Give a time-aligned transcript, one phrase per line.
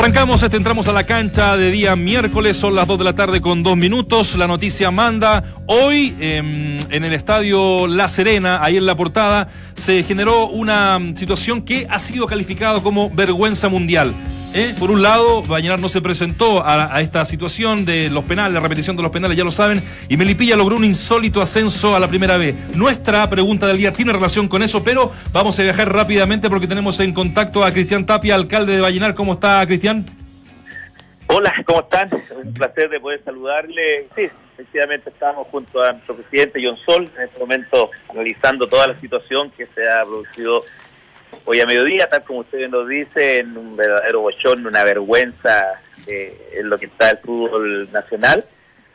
[0.00, 3.42] Arrancamos, este, entramos a la cancha de día miércoles, son las 2 de la tarde
[3.42, 4.34] con 2 minutos.
[4.34, 10.02] La noticia manda hoy em, en el estadio La Serena, ahí en la portada, se
[10.02, 14.14] generó una situación que ha sido calificada como vergüenza mundial.
[14.54, 14.74] ¿Eh?
[14.78, 18.60] Por un lado, Vallenar no se presentó a, a, esta situación de los penales, la
[18.60, 22.08] repetición de los penales, ya lo saben, y Melipilla logró un insólito ascenso a la
[22.08, 22.54] primera vez.
[22.74, 26.98] Nuestra pregunta del día tiene relación con eso, pero vamos a viajar rápidamente porque tenemos
[27.00, 29.14] en contacto a Cristian Tapia, alcalde de Vallenar.
[29.14, 30.06] ¿Cómo está, Cristian?
[31.28, 32.10] Hola, ¿cómo están?
[32.42, 34.08] Un placer de poder saludarle.
[34.16, 38.98] Sí, efectivamente estamos junto a nuestro presidente John Sol, en este momento analizando toda la
[38.98, 40.64] situación que se ha producido
[41.44, 46.50] hoy a mediodía, tal como usted nos dice, en un verdadero bochón, una vergüenza eh,
[46.54, 48.44] en lo que está el fútbol nacional,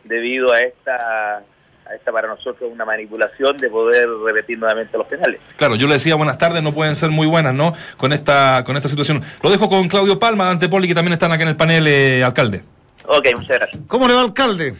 [0.03, 1.43] debido a esta
[1.87, 5.39] a esta para nosotros una manipulación de poder repetir nuevamente los penales.
[5.55, 7.73] Claro, yo le decía buenas tardes, no pueden ser muy buenas, ¿no?
[7.97, 9.21] Con esta con esta situación.
[9.43, 12.23] Lo dejo con Claudio Palma, Dante Poli, que también están aquí en el panel, eh,
[12.23, 12.63] alcalde.
[13.05, 13.81] Ok, muchas gracias.
[13.87, 14.73] ¿Cómo le va, alcalde?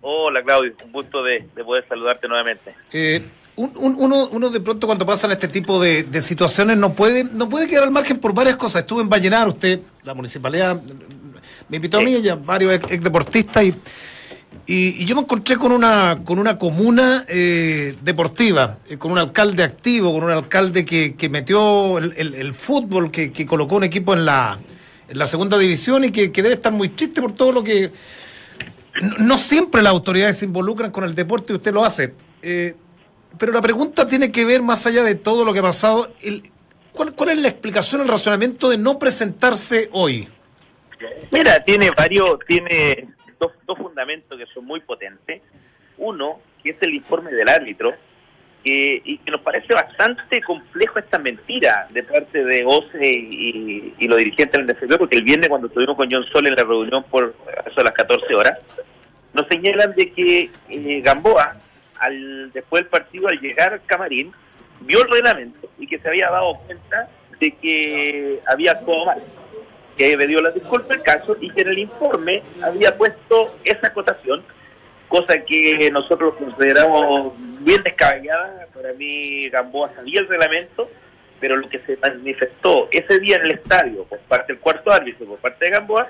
[0.00, 2.74] Hola, Claudio, un gusto de, de poder saludarte nuevamente.
[2.92, 3.22] Eh,
[3.56, 7.48] un, un, uno, uno de pronto cuando pasan este tipo de, situaciones no puede no
[7.48, 8.82] puede quedar al margen por varias cosas.
[8.82, 10.80] Estuve en Vallenar, usted, la municipalidad,
[11.68, 13.74] me invitó a mí y a varios ex, deportistas y
[14.66, 19.64] y, yo me encontré con una, con una comuna eh, deportiva, eh, con un alcalde
[19.64, 24.14] activo, con un alcalde que, que metió el, el, fútbol, que, que, colocó un equipo
[24.14, 24.60] en la,
[25.08, 27.90] en la segunda división y que, que, debe estar muy triste por todo lo que...
[29.00, 32.14] No, no, siempre las autoridades se involucran con el deporte y usted lo hace.
[32.42, 32.76] Eh,
[33.38, 36.50] pero la pregunta tiene que ver, más allá de todo lo que ha pasado, el,
[36.92, 40.28] ¿cuál, ¿cuál es la explicación, el razonamiento de no presentarse hoy?
[41.30, 45.42] Mira, tiene varios, tiene dos, dos fundamentos que son muy potentes.
[45.98, 47.94] Uno, que es el informe del árbitro,
[48.62, 54.08] que, y que nos parece bastante complejo esta mentira de parte de OCE y, y,
[54.08, 57.04] los dirigentes del DFB, porque el viernes cuando estuvimos con John Sol en la reunión
[57.04, 57.34] por
[57.66, 58.58] eso a las 14 horas,
[59.32, 61.56] nos señalan de que eh, Gamboa,
[62.02, 64.32] al después del partido, al llegar al camarín,
[64.80, 67.08] vio el reglamento y que se había dado cuenta
[67.38, 69.22] de que había actuado mal
[69.96, 73.88] que me dio la disculpa el caso y que en el informe había puesto esa
[73.88, 74.42] acotación,
[75.08, 78.66] cosa que nosotros consideramos bien descabellada.
[78.72, 80.90] Para mí, Gamboa sabía el reglamento,
[81.40, 85.26] pero lo que se manifestó ese día en el estadio por parte del cuarto árbitro,
[85.26, 86.08] por parte de Gamboa,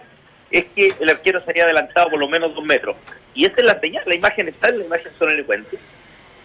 [0.52, 2.96] es que el arquero se había adelantado por lo menos dos metros.
[3.34, 5.80] Y esa es la señal, la imagen está, la imagen son elocuentes.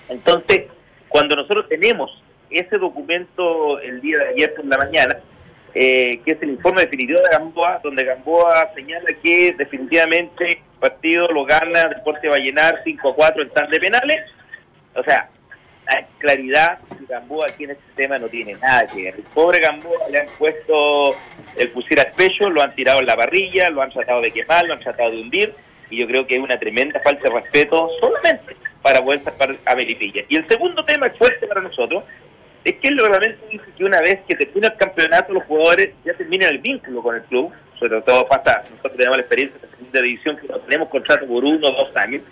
[0.09, 0.63] Entonces,
[1.09, 5.18] cuando nosotros tenemos ese documento el día de ayer por la mañana,
[5.73, 11.28] eh, que es el informe definitivo de Gamboa, donde Gamboa señala que definitivamente el partido
[11.28, 14.31] lo gana Deporte Vallenar 5 a 4 en tan de penales.
[14.95, 15.29] O sea,
[16.18, 19.16] claridad que Gamboa aquí en este tema no tiene nada que ver.
[19.16, 21.16] El pobre Gamboa le han puesto
[21.56, 24.66] el fusil al pecho, lo han tirado en la parrilla, lo han tratado de quemar,
[24.66, 25.53] lo han tratado de hundir,
[25.90, 29.75] y yo creo que es una tremenda falta de respeto solamente para poder sacar a
[29.75, 30.24] Melipilla.
[30.28, 32.04] Y el segundo tema fuerte para nosotros,
[32.64, 36.14] es que el reglamento dice que una vez que termina el campeonato los jugadores ya
[36.14, 39.72] terminan el vínculo con el club, sobre todo pasa, nosotros tenemos la experiencia de la
[39.78, 42.24] segunda división que no tenemos contrato por uno o dos años,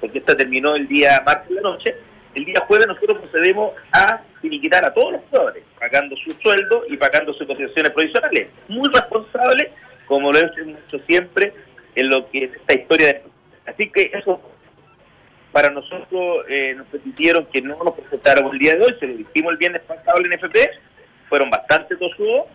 [0.00, 1.96] porque esta terminó el día martes de la noche,
[2.34, 6.96] el día jueves nosotros procedemos a finiquitar a todos los jugadores, pagando su sueldo y
[6.96, 8.48] pagando sus cotizaciones provisionales.
[8.68, 9.72] Muy responsable,
[10.06, 11.52] como lo hemos hecho siempre
[11.94, 13.22] en lo que es esta historia de...
[13.66, 14.40] Así que eso
[15.52, 19.14] para nosotros eh, nos permitieron que no nos presentáramos el día de hoy, se lo
[19.14, 20.70] dijimos el viernes pasado en FP,
[21.28, 22.46] fueron bastante tosudos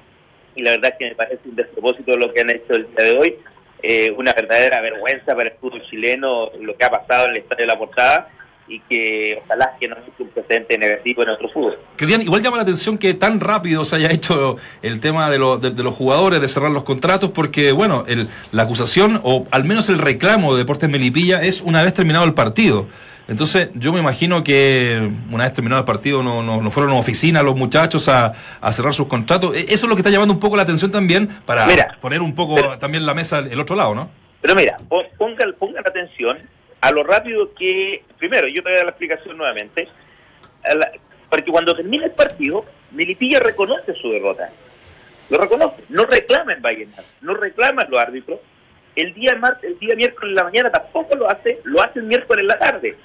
[0.56, 3.06] y la verdad es que me parece un despropósito lo que han hecho el día
[3.06, 3.36] de hoy,
[3.82, 7.64] eh, una verdadera vergüenza para el fútbol chileno lo que ha pasado en el estadio
[7.64, 8.30] de la portada
[8.68, 11.78] y que ojalá que no sea un precedente negativo en otro fútbol.
[11.96, 15.58] Cristian, igual llama la atención que tan rápido se haya hecho el tema de, lo,
[15.58, 19.66] de, de los jugadores, de cerrar los contratos, porque, bueno, el, la acusación, o al
[19.66, 22.88] menos el reclamo de Deportes Melipilla, es una vez terminado el partido.
[23.28, 26.96] Entonces, yo me imagino que una vez terminado el partido no, no, no fueron a
[26.96, 29.56] oficina los muchachos a, a, cerrar sus contratos.
[29.56, 32.36] Eso es lo que está llamando un poco la atención también para mira, poner un
[32.36, 34.10] poco pero, también la mesa el otro lado, ¿no?
[34.42, 34.78] Pero mira,
[35.18, 36.38] ponga, ponga la atención
[36.86, 39.88] a lo rápido que, primero, yo te voy a dar la explicación nuevamente,
[41.30, 44.52] porque cuando termina el partido, Melipilla reconoce su derrota,
[45.30, 48.40] lo reconoce, no reclama en Vallenar, no reclama en los árbitros,
[48.96, 52.06] el día, martes, el día miércoles en la mañana tampoco lo hace, lo hace el
[52.06, 52.96] miércoles en la tarde.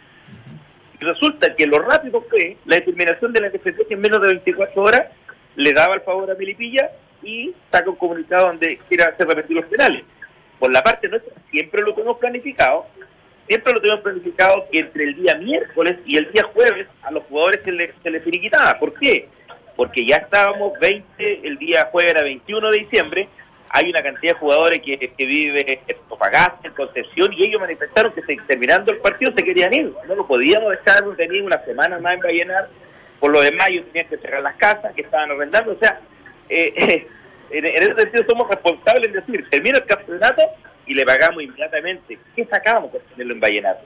[1.01, 5.07] Resulta que lo rápido que la determinación de la que en menos de 24 horas
[5.57, 6.91] le daba el favor a Melipilla
[7.23, 10.05] y saca un comunicado donde quiere hacer repetir los penales.
[10.59, 12.87] Por la parte nuestra, siempre lo tenemos planificado,
[13.51, 17.25] siempre lo tenemos planificado que entre el día miércoles y el día jueves a los
[17.25, 18.79] jugadores se les, se les finiquitaba.
[18.79, 19.29] ¿Por qué?
[19.75, 23.29] Porque ya estábamos 20, el día jueves era 21 de diciembre,
[23.71, 28.13] hay una cantidad de jugadores que, que vive en Topagasta, en Concepción, y ellos manifestaron
[28.13, 29.93] que terminando el partido se querían ir.
[30.07, 32.69] No lo podíamos dejar, tenían una semana más en Vallenar,
[33.19, 35.99] por lo demás ellos tenían que cerrar las casas que estaban arrendando, o sea,
[36.49, 37.05] eh,
[37.51, 40.43] en, ese sentido somos responsables en decir, termina el campeonato
[40.91, 42.19] y le pagamos inmediatamente.
[42.35, 43.81] ¿Qué sacábamos con tenerlo en Vallenar?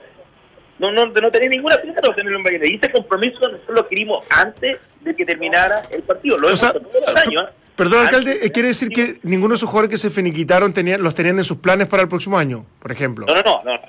[0.79, 2.67] No, no, no tenía ninguna pinta de tenerlo en Vallenar.
[2.67, 6.39] Y ese compromiso nosotros lo adquirimos antes de que terminara el partido.
[6.39, 7.45] Lo hemos hecho todos los años.
[7.75, 11.37] Perdón, alcalde, ¿quiere decir que ninguno de esos jugadores que se finiquitaron tenían, los tenían
[11.37, 13.27] en sus planes para el próximo año, por ejemplo?
[13.27, 13.63] No, no, no.
[13.63, 13.81] no.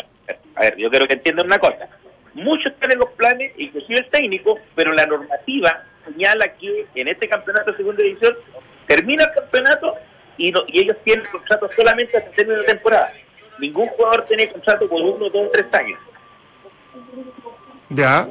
[0.56, 1.88] A ver, yo quiero que entiendan una cosa.
[2.34, 7.28] Muchos están en los planes, inclusive el técnico, pero la normativa señala que en este
[7.28, 8.36] campeonato de segunda división
[8.86, 9.94] termina el campeonato
[10.38, 13.12] y, no, y ellos tienen contrato solamente hasta el término de temporada.
[13.58, 15.98] Ningún jugador tiene contrato por uno, dos, tres años.
[17.88, 18.28] Ya.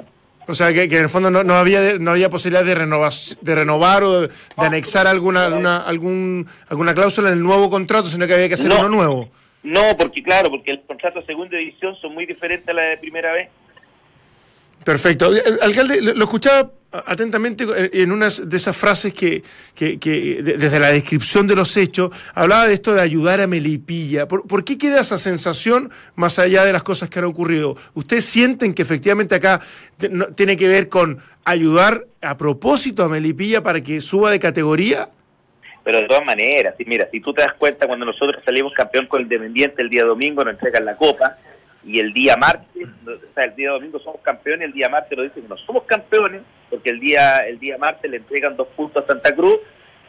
[0.48, 3.12] O sea, que, que en el fondo no, no, había no había posibilidad de renovar,
[3.42, 8.28] de renovar o de, anexar alguna alguna, algún, alguna cláusula en el nuevo contrato, sino
[8.28, 9.30] que había que hacer no, uno nuevo.
[9.64, 12.98] No, porque claro, porque el contrato de segunda división son muy diferentes a la de
[12.98, 13.50] primera vez.
[14.86, 15.32] Perfecto.
[15.62, 19.42] Alcalde, lo escuchaba atentamente en una de esas frases que,
[19.74, 24.28] que, que, desde la descripción de los hechos hablaba de esto de ayudar a Melipilla.
[24.28, 27.76] ¿Por, ¿Por, qué queda esa sensación más allá de las cosas que han ocurrido?
[27.96, 29.60] ¿Ustedes sienten que efectivamente acá
[30.36, 35.10] tiene que ver con ayudar a propósito a Melipilla para que suba de categoría?
[35.84, 39.22] Pero de todas maneras, mira, si tú te das cuenta cuando nosotros salimos campeón con
[39.22, 41.38] el Dependiente el día domingo, nos entregan la copa,
[41.86, 45.24] y el día martes, o sea, el día domingo somos campeones, el día martes lo
[45.24, 49.04] dicen que no somos campeones, porque el día el día martes le entregan dos puntos
[49.04, 49.60] a Santa Cruz,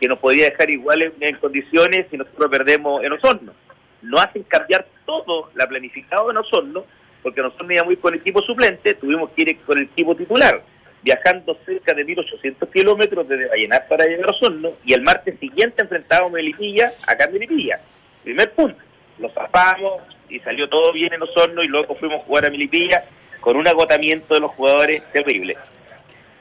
[0.00, 3.52] que nos podía dejar iguales en, condiciones si nosotros perdemos en Osorno.
[4.00, 6.84] No hacen cambiar todo la planificado en Osorno,
[7.22, 10.62] porque nosotros íbamos con el equipo suplente, tuvimos que ir con el equipo titular,
[11.02, 15.82] viajando cerca de 1.800 kilómetros desde Vallenar para llegar a Osorno, y el martes siguiente
[15.82, 17.80] enfrentábamos a Melipilla, acá en Melipilla.
[18.22, 18.78] Primer punto,
[19.18, 23.04] lo zapamos, y salió todo bien en Osorno y luego fuimos a jugar a Milipilla
[23.40, 25.56] con un agotamiento de los jugadores terrible.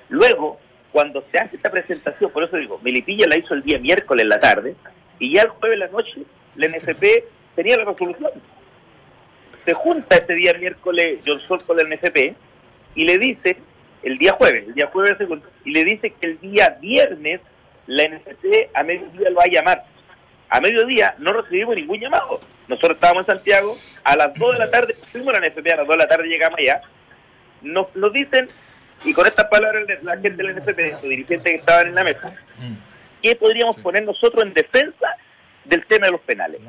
[0.10, 0.60] Luego,
[0.92, 4.30] cuando se hace esta presentación, por eso digo, Milipilla la hizo el día miércoles en
[4.30, 4.76] la tarde
[5.20, 6.22] y ya el jueves en la noche
[6.56, 7.04] la NFP
[7.56, 8.32] tenía la resolución.
[9.66, 12.36] Se junta este día miércoles John Sol con la NFP
[12.96, 13.58] y le dice,
[14.04, 15.18] el día jueves, el día jueves
[15.66, 17.42] y le dice que el día viernes
[17.88, 19.84] la NFP a mediodía lo va a llamar.
[20.50, 24.72] A mediodía no recibimos ningún llamado nosotros estábamos en Santiago, a las 2 de la
[24.72, 26.82] tarde, fuimos a la NFP, a las 2 de la tarde llegamos allá,
[27.62, 28.48] nos, nos dicen,
[29.04, 32.04] y con estas palabras la gente de la NFP, los dirigentes que estaban en la
[32.04, 32.36] mesa,
[33.22, 35.16] ¿qué podríamos poner nosotros en defensa
[35.64, 36.62] del tema de los penales?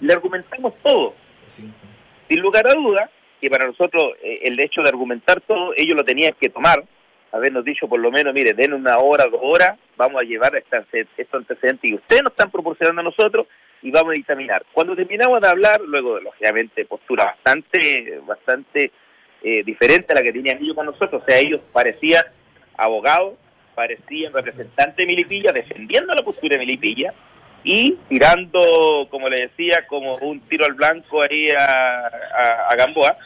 [0.00, 1.14] Le argumentamos todo.
[1.48, 3.10] Sin lugar a duda,
[3.40, 6.82] que para nosotros eh, el hecho de argumentar todo, ellos lo tenían que tomar,
[7.32, 11.34] habernos dicho por lo menos, mire, den una hora, dos horas, vamos a llevar estos
[11.34, 13.46] antecedentes y ustedes nos están proporcionando a nosotros
[13.82, 14.64] y vamos a examinar.
[14.72, 18.92] Cuando terminamos de hablar, luego lógicamente postura bastante, bastante
[19.42, 22.24] eh, diferente a la que tenían ellos con nosotros, o sea, ellos parecían
[22.76, 23.34] abogados,
[23.74, 27.12] parecían representantes de Milipilla, defendiendo la postura de Milipilla
[27.64, 33.16] y tirando, como le decía, como un tiro al blanco ahí a, Gamboa.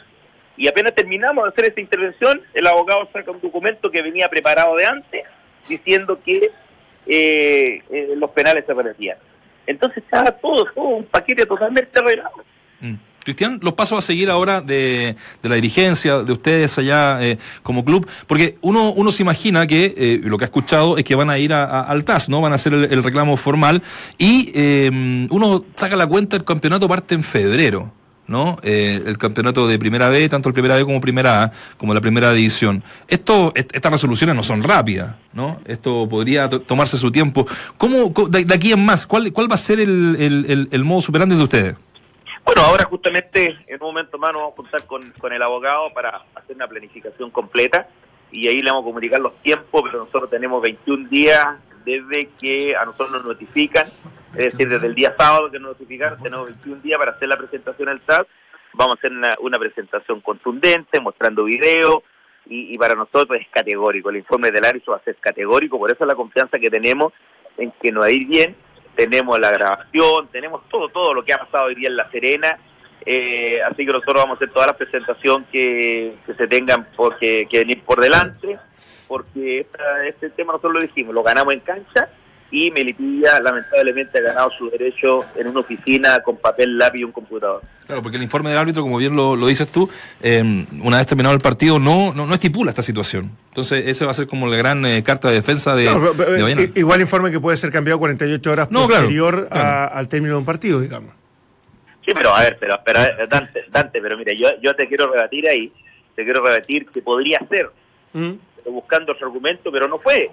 [0.55, 4.75] Y apenas terminamos de hacer esta intervención, el abogado saca un documento que venía preparado
[4.75, 5.23] de antes,
[5.69, 6.49] diciendo que
[7.05, 9.17] eh, eh, los penales se aparecían.
[9.67, 12.43] Entonces estaba todo, todo un paquete totalmente arreglado.
[12.79, 12.95] Mm.
[13.27, 17.83] Cristian, los pasos a seguir ahora de, de la dirigencia, de ustedes allá eh, como
[17.83, 21.29] club, porque uno, uno se imagina que eh, lo que ha escuchado es que van
[21.29, 22.39] a ir a, al TAS, ¿no?
[22.39, 23.83] Van a hacer el, el reclamo formal
[24.17, 27.91] y eh, uno saca la cuenta, el campeonato parte en febrero.
[28.27, 28.57] ¿No?
[28.61, 32.31] Eh, el campeonato de primera B, tanto el primera B como primera como la primera
[32.33, 32.83] división.
[33.07, 35.59] Esto, estas resoluciones no son rápidas, ¿no?
[35.65, 37.47] Esto podría tomarse su tiempo.
[37.77, 41.01] ¿Cómo, de, de, aquí en más, cuál, cuál va a ser el, el, el, modo
[41.01, 41.75] superante de ustedes?
[42.45, 45.93] Bueno, ahora justamente en un momento más nos vamos a juntar con, con el abogado
[45.93, 47.87] para hacer una planificación completa
[48.31, 51.45] y ahí le vamos a comunicar los tiempos, pero nosotros tenemos 21 días
[51.85, 53.87] desde que a nosotros nos notifican
[54.35, 57.37] es decir, desde el día sábado que nos notificaron, tenemos 21 días para hacer la
[57.37, 58.27] presentación al SAT,
[58.73, 62.03] vamos a hacer una, una presentación contundente, mostrando video,
[62.45, 65.91] y, y, para nosotros es categórico, el informe del ARISO va a ser categórico, por
[65.91, 67.11] eso la confianza que tenemos
[67.57, 68.55] en que nos va a ir bien,
[68.95, 72.57] tenemos la grabación, tenemos todo, todo lo que ha pasado hoy día en La Serena,
[73.05, 77.17] eh, así que nosotros vamos a hacer toda la presentación que, que se tengan por,
[77.17, 78.57] que, que venir por delante,
[79.07, 82.09] porque esta, este tema nosotros lo dijimos, lo ganamos en cancha,
[82.49, 87.11] y Melipilla lamentablemente ha ganado su derecho en una oficina con papel, lápiz y un
[87.11, 87.61] computador.
[87.85, 89.89] Claro, porque el informe del árbitro, como bien lo, dices tú,
[90.21, 93.31] eh, una vez terminado el partido, no, no, estipula esta situación.
[93.49, 97.01] Entonces, ese va a ser como la gran eh, carta de defensa de, de Igual
[97.01, 101.13] informe que puede ser cambiado 48 horas posterior al término de un partido, digamos.
[102.05, 105.45] Sí, pero a ver, pero, pero Dante, Dante, pero mira, yo, yo te quiero rebatir
[105.49, 105.71] ahí,
[106.15, 107.69] te quiero rebatir que podría ser,
[108.13, 108.31] mm.
[108.71, 110.29] buscando su argumento, pero no fue.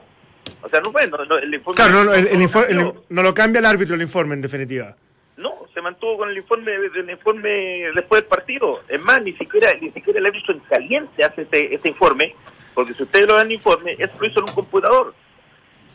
[0.62, 1.06] O sea, no fue.
[1.06, 4.42] No, el informe claro, no, el, informe, no lo cambia el árbitro el informe, en
[4.42, 4.96] definitiva.
[5.36, 8.80] No, se mantuvo con el informe el informe después del partido.
[8.88, 12.34] Es más, ni siquiera ni siquiera el árbitro en caliente hace este, este informe,
[12.72, 15.14] porque si ustedes lo dan el informe, eso lo hizo en un computador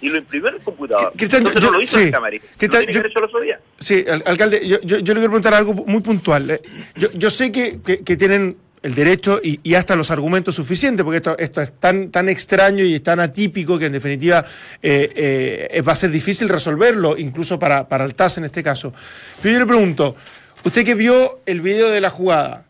[0.01, 1.11] y lo imprimió en el computador.
[1.15, 2.37] Cristian, Entonces yo, no lo hizo sí, en cámara.
[2.57, 3.59] Cristian, yo, el día.
[3.77, 6.51] Sí, alcalde, yo, yo, le quiero preguntar algo muy puntual.
[6.51, 6.61] Eh,
[6.95, 11.37] yo, yo sé que, que tienen el derecho y, hasta los argumentos suficientes, porque esto,
[11.37, 14.45] esto es tan, tan extraño y tan atípico que en definitiva
[14.81, 18.93] eh, eh, va a ser difícil resolverlo, incluso para, para el TAS en este caso.
[19.41, 20.15] Pero yo le pregunto,
[20.63, 22.65] usted que vio el video de la jugada,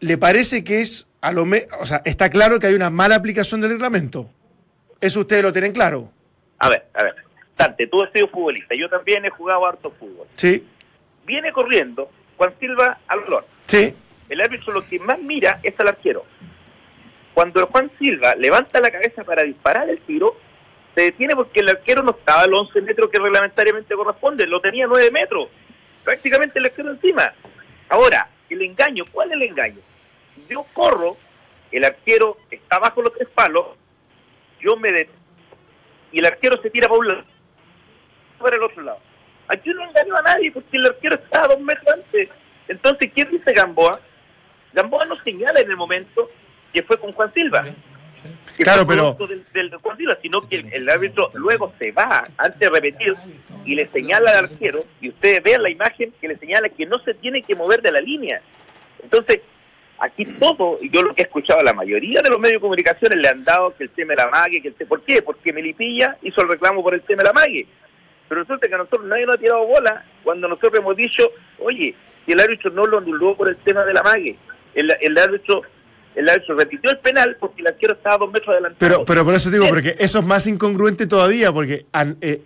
[0.00, 1.42] ¿le parece que es, a lo
[1.80, 4.30] o sea, está claro que hay una mala aplicación del reglamento?
[5.00, 6.10] ¿Eso ustedes lo tienen claro?
[6.58, 7.14] A ver, a ver.
[7.56, 10.28] Dante, tú has sido futbolista, yo también he jugado harto fútbol.
[10.34, 10.64] Sí.
[11.26, 13.46] Viene corriendo Juan Silva al flor.
[13.66, 13.94] Sí
[14.28, 16.24] el árbitro lo que más mira es al arquero.
[17.34, 20.36] Cuando Juan Silva levanta la cabeza para disparar el tiro,
[20.94, 24.60] se detiene porque el arquero no estaba a los 11 metros que reglamentariamente corresponde, lo
[24.60, 25.48] tenía a 9 metros.
[26.04, 27.32] Prácticamente el arquero encima.
[27.88, 29.80] Ahora, el engaño, ¿cuál es el engaño?
[30.48, 31.16] Yo corro,
[31.70, 33.66] el arquero está bajo los tres palos,
[34.60, 35.18] yo me detengo
[36.12, 37.24] y el arquero se tira para un lado,
[38.38, 39.00] para el otro lado.
[39.48, 42.28] Aquí no engaño a nadie porque el arquero estaba dos metros antes.
[42.68, 43.98] Entonces, ¿quién dice Gamboa?
[44.72, 46.28] Gamboa no señala en el momento
[46.72, 47.64] que fue con Juan Silva.
[48.56, 49.16] claro, pero.
[49.52, 53.14] Del, Juan Silva, sino que el, árbitro luego se va antes de repetir
[53.64, 56.98] y le señala al arquero, y ustedes vean la imagen que le señala que no
[57.00, 58.40] se tiene que mover de la línea.
[59.02, 59.40] Entonces,
[59.98, 63.20] aquí todo, y yo lo que he escuchado, la mayoría de los medios de comunicación
[63.20, 65.22] le han dado que el tema de la mague, que el ¿por qué?
[65.22, 67.66] Porque Melipilla hizo el reclamo por el tema de la mague.
[68.28, 71.94] Pero resulta que a nosotros nadie nos ha tirado bola cuando nosotros hemos dicho, oye,
[72.26, 74.36] si el árbitro no lo anuló por el tema de la mague
[74.80, 75.62] el, el árbitro
[76.14, 78.78] el árbitro repitió el penal porque el arquero estaba dos metros adelantado.
[78.78, 81.86] Pero, pero por eso digo, porque eso es más incongruente todavía, porque
[82.20, 82.42] eh,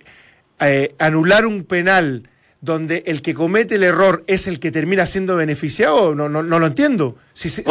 [0.61, 2.29] eh, anular un penal
[2.63, 6.61] donde el que comete el error es el que termina siendo beneficiado, no, no, no
[6.61, 7.17] lo entiendo.
[7.33, 7.65] Si, si,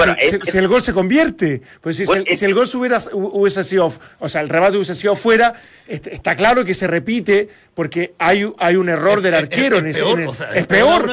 [0.53, 4.49] el gol se convierte, pues si, si, el, gol hubiera, hubiese sido, o sea, el
[4.49, 5.53] remate hubiese sido fuera,
[5.87, 9.77] está claro que se repite porque hay, hay un error del arquero.
[9.77, 10.19] Es, peor,
[10.53, 11.09] es peor.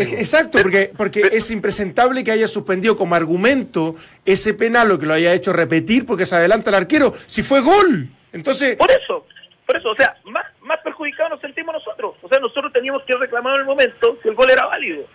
[0.00, 5.14] Exacto, porque, porque es impresentable que haya suspendido como argumento ese penal o que lo
[5.14, 8.08] haya hecho repetir porque se adelanta el arquero, si fue gol.
[8.32, 8.74] Entonces...
[8.74, 9.24] Por eso,
[9.64, 12.16] por eso, o sea, más, más perjudicados nos sentimos nosotros.
[12.20, 15.06] O sea, nosotros teníamos que reclamar en el momento si el gol era válido.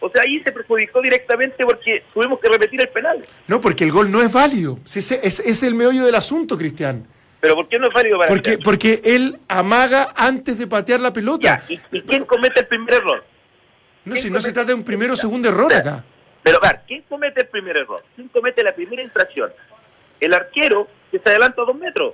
[0.00, 3.24] O sea, ahí se perjudicó directamente porque tuvimos que repetir el penal.
[3.46, 4.78] No, porque el gol no es válido.
[4.84, 7.06] Es, es, el meollo del asunto, Cristian.
[7.40, 11.12] ¿Pero por qué no es válido para porque, Porque él amaga antes de patear la
[11.12, 11.62] pelota.
[11.68, 13.24] ¿y, quién comete el primer error?
[14.04, 16.04] No, si no se trata de un primero o segundo error acá.
[16.42, 18.02] Pero, a ver, ¿quién comete el primer error?
[18.14, 19.50] ¿Quién comete la primera infracción?
[20.20, 22.12] El arquero que se adelanta a dos metros.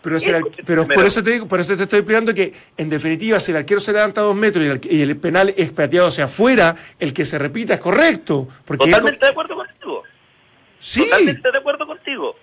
[0.00, 0.18] Pero,
[0.64, 3.58] pero por eso te digo, por eso te estoy explicando que, en definitiva, si el
[3.58, 7.38] arquero se levanta dos metros y el, penal es pateado hacia afuera, el que se
[7.38, 8.46] repita es correcto.
[8.64, 10.02] Porque totalmente de acuerdo contigo.
[10.78, 11.02] Sí.
[11.04, 12.36] Totalmente de acuerdo contigo.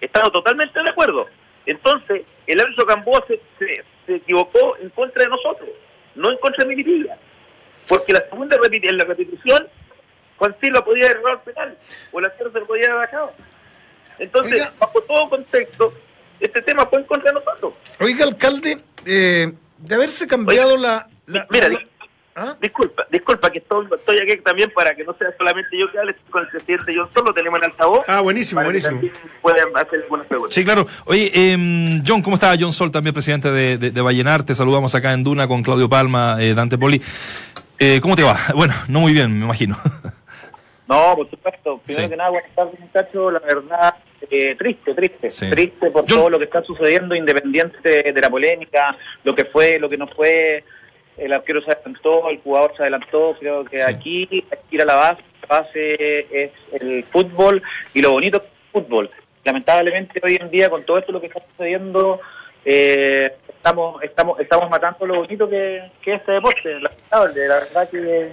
[0.00, 1.26] Estamos totalmente de acuerdo.
[1.64, 5.68] Entonces, el árbitro Gamboa se, se, equivocó en contra de nosotros,
[6.14, 7.18] no en contra de Milipilla.
[7.86, 9.66] Porque la segunda en la repetición,
[10.36, 11.78] Juan Silva podía errar el penal,
[12.12, 13.32] o el arquero se lo podía haber bajado.
[14.18, 15.92] Entonces, bajo todo contexto,
[16.40, 17.74] este tema fue en contra de nosotros.
[18.00, 21.08] Oiga, alcalde, eh, de haberse cambiado la,
[21.50, 21.68] Mira,
[22.40, 22.56] ¿Ah?
[22.60, 26.14] disculpa, disculpa que estoy, estoy, aquí también para que no sea solamente yo que hable
[26.30, 28.04] con el presidente John solo tenemos en altavoz.
[28.06, 29.00] Ah, buenísimo, buenísimo.
[29.42, 30.54] Pueden hacer algunas preguntas.
[30.54, 30.86] Sí, claro.
[31.06, 34.44] Oye, eh, John, ¿cómo está John Sol, también presidente de, de, Vallenar?
[34.44, 37.02] Te saludamos acá en Duna con Claudio Palma, eh, Dante Poli.
[37.80, 38.38] Eh, ¿Cómo te va?
[38.54, 39.76] Bueno, no muy bien, me imagino.
[40.88, 41.80] No, por supuesto.
[41.84, 43.32] Primero que nada, buenas tardes, muchachos.
[43.34, 43.94] La verdad,
[44.30, 49.34] eh, triste, triste, triste por todo lo que está sucediendo, independiente de, la polémica, lo
[49.34, 50.64] que fue, lo que no fue,
[51.18, 54.86] el arquero se adelantó, el jugador se adelantó, creo que aquí hay que ir a
[54.86, 59.10] la base, la base es el fútbol y lo bonito es el fútbol.
[59.44, 62.18] Lamentablemente hoy en día con todo esto lo que está sucediendo,
[62.64, 67.90] eh, estamos, estamos, estamos matando lo bonito que, que es este deporte, lamentable, la verdad
[67.90, 68.32] que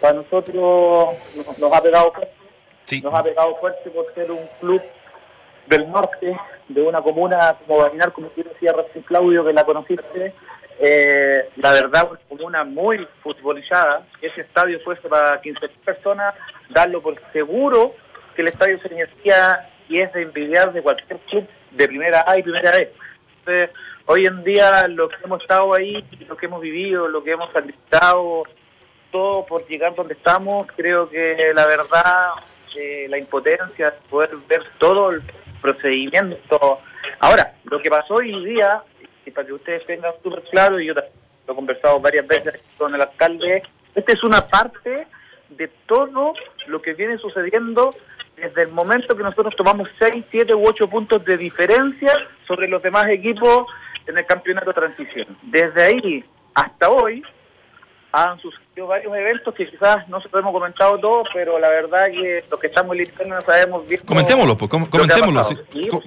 [0.00, 1.08] para nosotros
[1.58, 4.82] nos, ha pegado fuerte, nos ha pegado fuerte por ser un club
[5.66, 6.36] del norte,
[6.68, 10.34] de una comuna como Barinar, como decía recién Claudio, que la conociste,
[10.80, 14.06] eh, la verdad, una comuna muy futbolizada.
[14.22, 16.34] Ese estadio fuese para 15.000 personas,
[16.70, 17.94] darlo por seguro
[18.34, 22.38] que el estadio se iniciaría y es de envidiar de cualquier club de primera A
[22.38, 22.92] y primera B.
[23.40, 23.70] Entonces,
[24.06, 27.52] hoy en día, lo que hemos estado ahí, lo que hemos vivido, lo que hemos
[27.52, 28.44] sacrificado,
[29.10, 32.30] todo por llegar donde estamos, creo que la verdad,
[32.76, 35.22] eh, la impotencia, poder ver todo el
[35.60, 36.80] procedimiento.
[37.20, 38.82] Ahora, lo que pasó hoy día,
[39.24, 42.94] y para que ustedes tengan súper claro, y yo lo he conversado varias veces con
[42.94, 43.62] el alcalde,
[43.94, 45.06] esta es una parte
[45.50, 46.34] de todo
[46.66, 47.90] lo que viene sucediendo
[48.36, 52.12] desde el momento que nosotros tomamos 6, 7 u 8 puntos de diferencia
[52.46, 53.66] sobre los demás equipos
[54.06, 55.36] en el campeonato de transición.
[55.42, 56.24] Desde ahí
[56.54, 57.22] hasta hoy
[58.12, 62.44] han sucedido varios eventos que quizás no se hemos comentado todos, pero la verdad que
[62.50, 64.00] los que estamos en no sabemos bien.
[64.04, 65.42] Comentémoslo, pues, comentémoslo.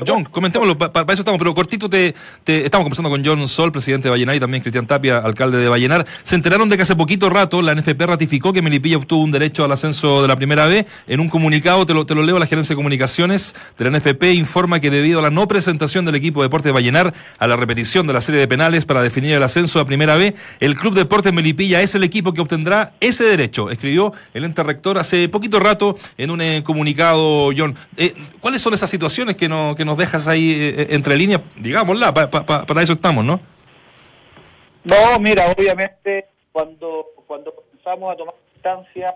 [0.06, 2.14] John, comentémoslo, para, eso estamos, pero cortito te,
[2.46, 6.06] estamos conversando con John Sol, presidente de Vallenar, y también Cristian Tapia, alcalde de Vallenar.
[6.24, 9.66] Se enteraron de que hace poquito rato la NFP ratificó que Melipilla obtuvo un derecho
[9.66, 10.86] al ascenso de la primera B.
[11.08, 14.24] En un comunicado, te lo, te lo leo, la gerencia de comunicaciones de la NFP
[14.34, 17.56] informa que debido a la no presentación del equipo de deporte de Vallenar a la
[17.56, 20.94] repetición de la serie de penales para definir el ascenso a primera B, el Club
[20.94, 22.61] Deportes Melipilla es el equipo que obtendrá
[23.00, 27.76] ese derecho, escribió el ente rector hace poquito rato en un eh, comunicado, John.
[27.98, 31.42] Eh, ¿Cuáles son esas situaciones que, no, que nos dejas ahí eh, entre líneas?
[31.58, 33.40] Digámosla, para eso estamos, ¿no?
[34.84, 39.16] No, mira, obviamente cuando, cuando comenzamos a tomar distancia,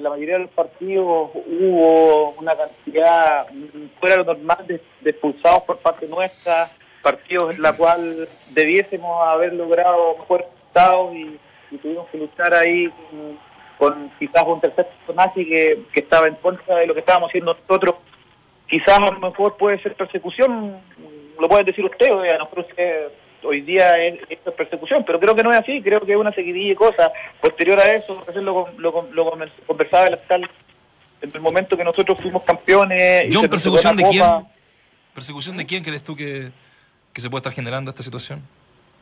[0.00, 3.46] la mayoría de los partidos hubo una cantidad
[4.00, 6.70] fuera de lo normal de, de expulsados por parte nuestra,
[7.04, 11.38] partidos en la cual debiésemos haber logrado mejores resultados y
[11.74, 12.90] y tuvimos que luchar ahí
[13.78, 17.54] con, quizás un tercer personaje que, que estaba en contra de lo que estábamos haciendo
[17.54, 17.96] nosotros.
[18.68, 20.80] Quizás a lo mejor puede ser persecución,
[21.38, 22.66] lo pueden decir ustedes, a nosotros
[23.42, 24.18] hoy día es,
[24.56, 27.10] persecución, pero creo que no es así, creo que es una seguidilla de cosas.
[27.40, 30.48] Posterior a eso, lo, lo, lo conversaba el alcalde
[31.20, 33.28] en el momento que nosotros fuimos campeones.
[33.32, 34.24] John, ¿persecución de quién?
[35.14, 36.50] ¿Persecución de quién crees tú que,
[37.12, 38.42] que se puede estar generando esta situación?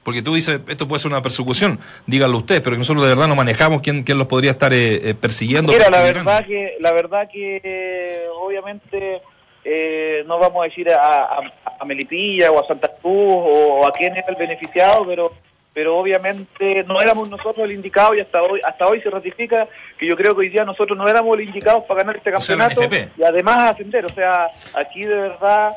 [0.02, 3.28] Porque tú dices, esto puede ser una persecución, díganlo usted, pero que nosotros de verdad
[3.28, 5.72] no manejamos quién, quién los podría estar eh, eh, persiguiendo.
[5.72, 9.22] Mira, la verdad que, la verdad que obviamente
[9.64, 11.40] eh, no vamos a decir a,
[11.78, 15.32] a, Melipilla o a Santa Cruz o, a quién es el beneficiado, pero
[15.74, 19.66] pero obviamente no éramos nosotros el indicado y hasta hoy hasta hoy se ratifica
[19.98, 22.82] que yo creo que hoy día nosotros no éramos los indicados para ganar este campeonato
[23.16, 24.04] y además ascender.
[24.04, 25.72] O sea, aquí de verdad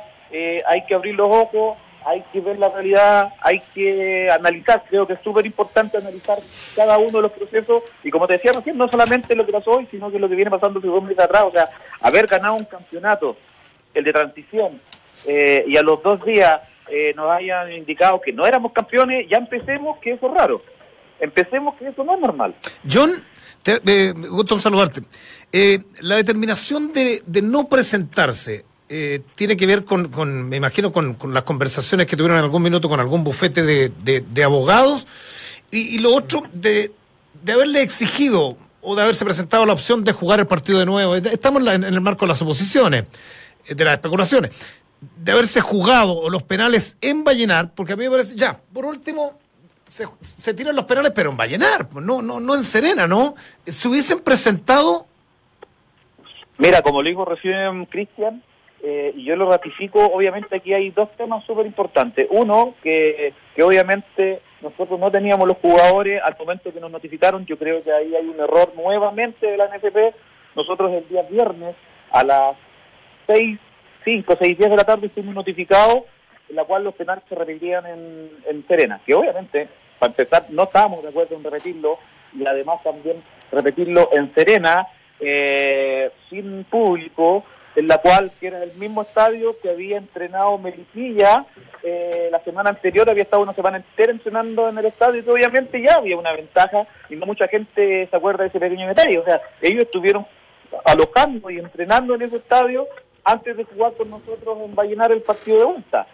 [0.68, 5.14] hay que abrir los ojos hay que ver la realidad, hay que analizar, creo que
[5.14, 6.38] es súper importante analizar
[6.76, 9.72] cada uno de los procesos y como te decía recién, no solamente lo que pasó
[9.72, 11.68] hoy, sino que lo que viene pasando desde dos meses atrás, o sea,
[12.02, 13.36] haber ganado un campeonato,
[13.94, 14.80] el de transición,
[15.26, 19.38] eh, y a los dos días eh, nos hayan indicado que no éramos campeones, ya
[19.38, 20.62] empecemos que eso es raro,
[21.20, 22.54] empecemos que eso no es normal.
[22.88, 23.10] John,
[23.64, 25.02] te, eh, gusto saludarte.
[26.02, 31.44] la determinación de, de no presentarse, eh, tiene que ver con, me imagino, con, las
[31.44, 35.08] conversaciones que tuvieron en algún minuto con algún bufete de, abogados
[35.72, 36.92] y, lo otro, de,
[37.52, 41.16] haberle exigido o de haberse presentado la opción de jugar el partido de nuevo.
[41.16, 43.06] Estamos en, el marco de las oposiciones,
[43.66, 44.52] eh, de las especulaciones,
[45.18, 49.40] de haberse jugado los penales en Vallenar, porque a mí me parece, ya, por último,
[49.88, 53.34] se, tiran los penales, pero en Vallenar, pues, no, no, no en Serena, ¿no?
[53.66, 55.08] Se hubiesen presentado...
[56.60, 58.42] Mira, como le dijo recién Cristian,
[58.84, 62.28] eh, y yo lo ratifico, obviamente aquí hay dos temas súper importantes.
[62.30, 67.58] Uno, que, que obviamente nosotros no teníamos los jugadores al momento que nos notificaron, yo
[67.58, 70.16] creo que ahí hay un error nuevamente de la NFP.
[70.56, 71.76] Nosotros el día viernes
[72.12, 72.56] a las
[73.28, 73.60] 6,
[74.04, 76.04] 5, 6, 10 de la tarde fuimos notificados,
[76.50, 79.68] en la cual los penales se repetirían en, en Serena, que obviamente,
[80.00, 81.98] para empezar, no estábamos de acuerdo en repetirlo,
[82.34, 83.18] y además también
[83.52, 84.88] repetirlo en Serena,
[85.20, 87.44] eh, sin público,
[87.76, 91.46] en la cual que era el mismo estadio que había entrenado Melipilla
[91.84, 95.82] eh, la semana anterior, había estado una semana entera entrenando en el estadio y obviamente
[95.82, 99.20] ya había una ventaja y no mucha gente se acuerda de ese pequeño detalle.
[99.20, 100.26] O sea, ellos estuvieron
[100.86, 102.88] alojando y entrenando en ese estadio
[103.24, 106.08] antes de jugar con nosotros en Vallenar el partido de vuelta.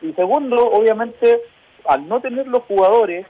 [0.00, 1.40] Y segundo, obviamente,
[1.84, 3.26] al no tener los jugadores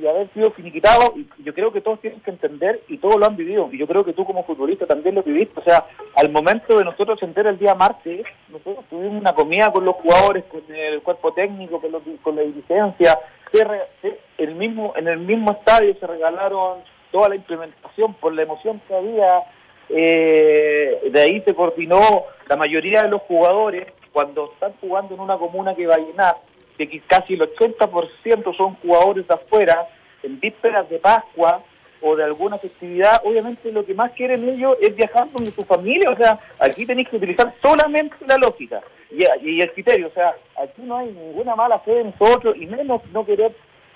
[0.00, 3.26] y haber sido finiquitado, y yo creo que todos tienen que entender y todos lo
[3.26, 6.30] han vivido, y yo creo que tú como futbolista también lo viviste, o sea, al
[6.30, 10.62] momento de nosotros entender el día martes, nosotros tuvimos una comida con los jugadores, con
[10.74, 13.18] el cuerpo técnico, con, con la dirigencia,
[14.38, 16.80] el mismo, en el mismo estadio se regalaron
[17.12, 19.42] toda la implementación por la emoción que había,
[19.88, 22.00] eh, de ahí se coordinó
[22.48, 26.36] la mayoría de los jugadores cuando están jugando en una comuna que va a llenar,
[26.78, 29.88] de que casi el 80% son jugadores de afuera,
[30.22, 31.62] en vísperas de Pascua
[32.00, 36.10] o de alguna festividad, obviamente lo que más quieren ellos es viajar con su familia,
[36.10, 40.34] o sea, aquí tenéis que utilizar solamente la lógica y, y el criterio, o sea,
[40.62, 43.52] aquí no hay ninguna mala fe de nosotros y menos no querer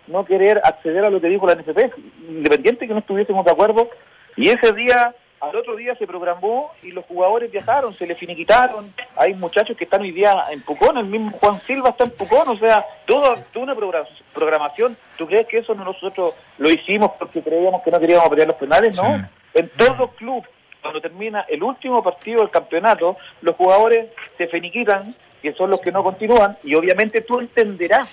[0.06, 1.92] no querer acceder a lo que dijo la NFP,
[2.28, 3.90] independiente que no estuviésemos de acuerdo,
[4.36, 8.92] y ese día al otro día se programó y los jugadores viajaron, se les finiquitaron.
[9.16, 12.48] Hay muchachos que están hoy día en Pucón, el mismo Juan Silva está en Pucón,
[12.48, 13.74] o sea, toda una
[14.34, 14.96] programación.
[15.16, 18.96] ¿Tú crees que eso nosotros lo hicimos porque creíamos que no queríamos pelear los penales?
[18.96, 19.28] No.
[19.54, 20.48] En todos los clubes,
[20.82, 25.92] cuando termina el último partido del campeonato, los jugadores se finiquitan, que son los que
[25.92, 28.08] no continúan, y obviamente tú entenderás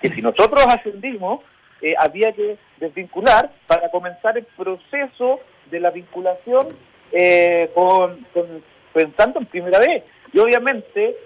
[0.00, 1.40] que si nosotros ascendimos,
[1.82, 6.68] eh, había que desvincular para comenzar el proceso de la vinculación
[7.12, 8.26] eh, con,
[8.92, 10.04] pensando en primera vez.
[10.32, 11.16] Y obviamente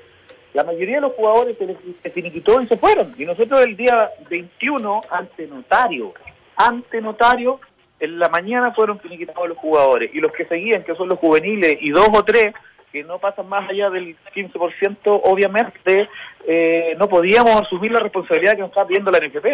[0.55, 1.77] la mayoría de los jugadores se les
[2.13, 3.15] finiquitó y se fueron.
[3.19, 6.15] Y nosotros el día 21, ante notario,
[6.57, 7.61] ante notario,
[7.99, 10.15] en la mañana fueron finiquitados los jugadores.
[10.15, 12.55] Y los que seguían, que son los juveniles y dos o tres,
[12.93, 16.09] que no pasan más allá del 15%, obviamente
[16.47, 19.47] eh, no podíamos asumir la responsabilidad que nos está pidiendo la NFP.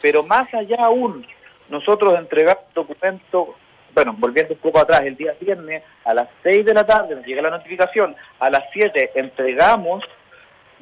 [0.00, 1.26] Pero más allá aún,
[1.68, 3.48] nosotros entregar documentos
[3.96, 7.24] bueno, volviendo un poco atrás, el día viernes a las 6 de la tarde nos
[7.24, 10.04] llega la notificación, a las 7 entregamos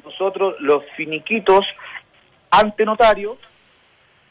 [0.03, 1.65] nosotros los finiquitos
[2.51, 3.37] ante notario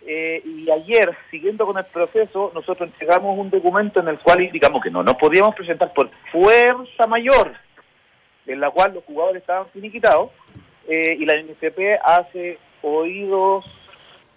[0.06, 4.82] eh, y ayer, siguiendo con el proceso, nosotros entregamos un documento en el cual indicamos
[4.82, 7.54] que no nos podíamos presentar por fuerza mayor,
[8.46, 10.30] en la cual los jugadores estaban finiquitados,
[10.86, 13.64] eh, y la NFP hace oídos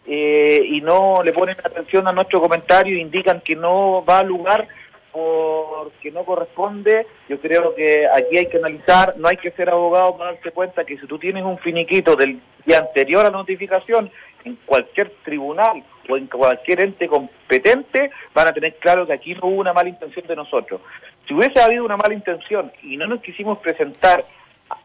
[0.07, 4.23] eh, y no le ponen atención a nuestro comentario e indican que no va a
[4.23, 4.67] lugar
[5.11, 10.15] porque no corresponde, yo creo que aquí hay que analizar, no hay que ser abogado
[10.15, 14.11] para darse cuenta que si tú tienes un finiquito del día anterior a la notificación,
[14.45, 19.47] en cualquier tribunal o en cualquier ente competente, van a tener claro que aquí no
[19.47, 20.81] hubo una mala intención de nosotros.
[21.27, 24.23] Si hubiese habido una mala intención y no nos quisimos presentar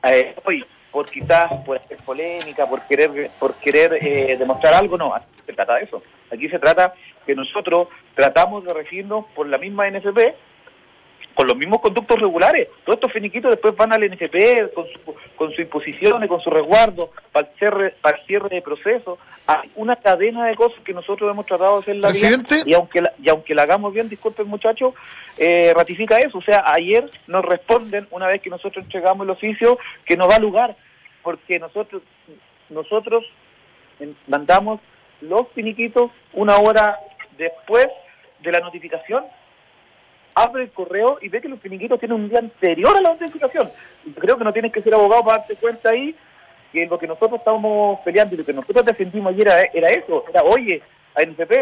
[0.03, 5.14] eh, hoy por quizás por hacer polémica, por querer por querer eh, demostrar algo, no,
[5.14, 6.02] aquí se trata de eso.
[6.31, 6.94] Aquí se trata
[7.26, 10.35] que nosotros tratamos de regirnos por la misma NFP,
[11.35, 12.68] con los mismos conductos regulares.
[12.85, 16.51] Todos estos finiquitos después van al NFP con su, con su imposición y con su
[16.51, 19.18] resguardo para el cierre, para el cierre de proceso.
[19.47, 23.01] Hay una cadena de cosas que nosotros hemos tratado de hacer la bien y aunque
[23.01, 24.95] la, y aunque la hagamos bien, disculpen muchachos,
[25.38, 26.38] eh, ratifica eso.
[26.38, 30.37] O sea, ayer nos responden, una vez que nosotros entregamos el oficio, que no va
[30.37, 30.77] a lugar
[31.23, 32.03] porque nosotros
[32.68, 33.25] nosotros
[34.27, 34.81] mandamos
[35.21, 36.99] los finiquitos una hora
[37.38, 37.87] después
[38.40, 39.25] de la notificación,
[40.35, 43.71] abre el correo y ve que los finiquitos tienen un día anterior a la notificación.
[44.18, 46.14] Creo que no tienes que ser abogado para darte cuenta ahí
[46.73, 50.25] que lo que nosotros estábamos peleando y lo que nosotros defendimos ayer era, era eso,
[50.29, 50.83] era, oye,
[51.14, 51.53] a NCP,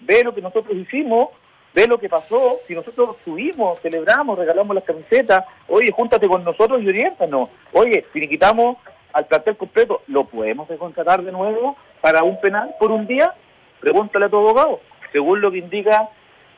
[0.00, 1.30] ve lo que nosotros hicimos,
[1.74, 6.82] ve lo que pasó, si nosotros subimos, celebramos, regalamos las camisetas, oye, júntate con nosotros
[6.82, 8.76] y oriéntanos, oye, si quitamos
[9.12, 13.34] al plantel completo, ¿lo podemos contratar de nuevo para un penal por un día?
[13.80, 14.80] Pregúntale a tu abogado.
[15.12, 16.08] Según lo que indica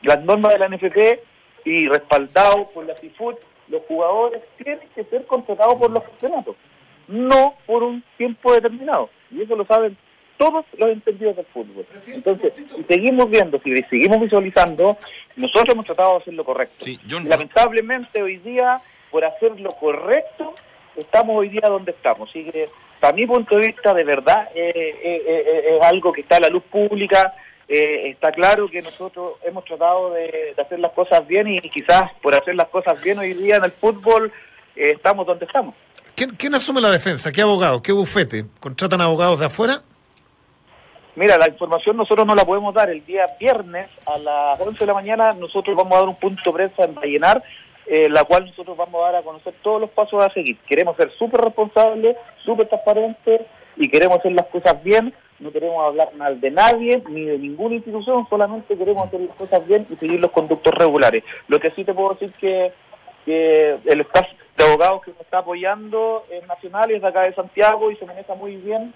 [0.03, 1.21] las normas de la NFP
[1.65, 3.37] y respaldado por la CIFUT,
[3.69, 6.57] los jugadores tienen que ser contratados por los campeonatos,
[7.09, 9.09] no por un tiempo determinado.
[9.31, 9.97] Y eso lo saben
[10.37, 11.87] todos los entendidos del fútbol.
[12.07, 14.99] Entonces, si seguimos viendo, si seguimos visualizando,
[15.37, 16.85] nosotros hemos tratado de hacer lo correcto.
[17.25, 20.53] Lamentablemente hoy día, por hacer lo correcto,
[20.97, 22.29] estamos hoy día donde estamos.
[22.29, 26.23] Así que, para mi punto de vista, de verdad, eh, eh, eh, es algo que
[26.23, 27.35] está a la luz pública.
[27.73, 32.55] Está claro que nosotros hemos tratado de, hacer las cosas bien y quizás por hacer
[32.55, 34.33] las cosas bien hoy día en el fútbol
[34.77, 35.75] estamos donde estamos.
[36.15, 37.33] ¿Quién, ¿Quién asume la defensa?
[37.33, 37.83] ¿Qué abogado?
[37.83, 38.45] ¿Qué bufete?
[38.61, 39.83] ¿Contratan abogados de afuera?
[41.15, 42.89] Mira, la información nosotros no la podemos dar.
[42.89, 46.43] El día viernes a las 11 de la mañana nosotros vamos a dar un punto
[46.47, 47.43] de prensa en Vallenar,
[47.87, 50.59] eh, la cual nosotros vamos a dar a conocer todos los pasos a seguir.
[50.67, 53.43] Queremos ser súper responsables, súper transparentes
[53.77, 55.13] y queremos hacer las cosas bien.
[55.39, 59.67] No queremos hablar mal de nadie ni de ninguna institución, solamente queremos hacer las cosas
[59.67, 61.25] bien y seguir los conductos regulares.
[61.49, 62.73] Lo que sí te puedo decir que,
[63.25, 67.35] que el staff de abogados que nos está apoyando es nacional, es de acá de
[67.35, 68.95] Santiago y se maneja muy bien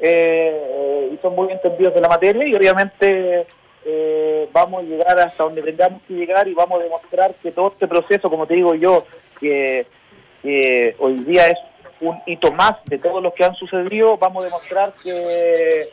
[0.00, 3.46] eh, y son muy entendidos de la materia y obviamente
[3.88, 7.68] eh, vamos a llegar hasta donde tengamos que llegar y vamos a demostrar que todo
[7.68, 9.04] este proceso, como te digo yo,
[9.40, 9.86] que,
[10.98, 11.58] hoy día es
[12.00, 15.88] un hito más de todos los que han sucedido, vamos a demostrar que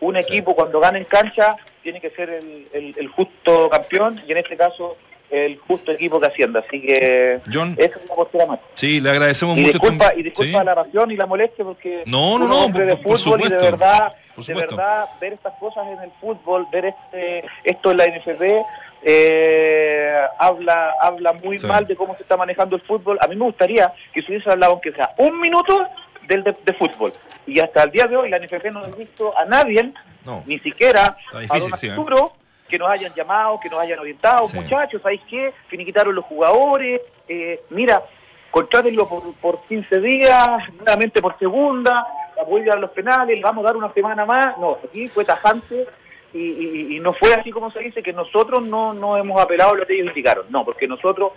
[0.00, 4.38] un equipo cuando gana en cancha tiene que ser el, el, justo campeón y en
[4.38, 4.96] este caso
[5.30, 6.64] el justo equipo que Hacienda.
[6.66, 7.76] Así que John.
[7.78, 8.58] esa es la postura más.
[8.74, 9.78] Sí, le agradecemos Y mucho.
[9.78, 10.64] disculpa, y disculpa Sí.
[10.66, 13.56] la pasión y la molestia porque No, no, no, por- de por fútbol y de
[13.56, 18.62] verdad, de ver estas cosas en el fútbol, ver este esto en la NFP
[19.02, 21.66] eh, habla habla muy Sí.
[21.66, 23.18] mal de cómo se está manejando el fútbol.
[23.20, 25.86] A mí me gustaría que se hubiese hablado aunque sea un minuto
[26.26, 27.12] del de, de fútbol.
[27.46, 29.92] Y hasta el día de hoy la NFP no ha visto a nadie,
[30.24, 30.42] No.
[30.46, 31.90] ni siquiera a don sí, ¿eh?
[31.90, 32.32] Arturo,
[32.68, 34.56] que nos hayan llamado, que nos hayan orientado, Sí.
[34.56, 35.52] muchachos, ¿sabéis qué?
[35.68, 38.02] Finiquitaron los jugadores, eh, mira,
[38.50, 42.06] contrátenlo por, por 15 días, nuevamente por segunda,
[42.40, 44.56] apoyan a los penales, le vamos a dar una semana más.
[44.58, 45.86] No, aquí fue tajante
[46.32, 49.72] y, y- y no fue así como se dice, que nosotros no, no hemos apelado
[49.72, 50.46] a lo que ellos indicaron.
[50.50, 51.32] No, porque nosotros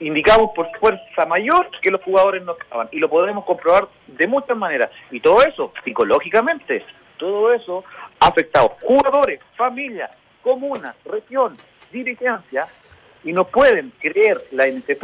[0.00, 4.56] indicamos por fuerza mayor que los jugadores no estaban y lo podemos comprobar de muchas
[4.56, 4.90] maneras.
[5.10, 6.84] Y todo eso, psicológicamente,
[7.16, 7.82] todo eso
[8.20, 10.10] ha afectado jugadores, familias,
[10.42, 11.56] comunas, región,
[11.90, 12.66] dirigencia
[13.24, 15.02] y no pueden creer la NTP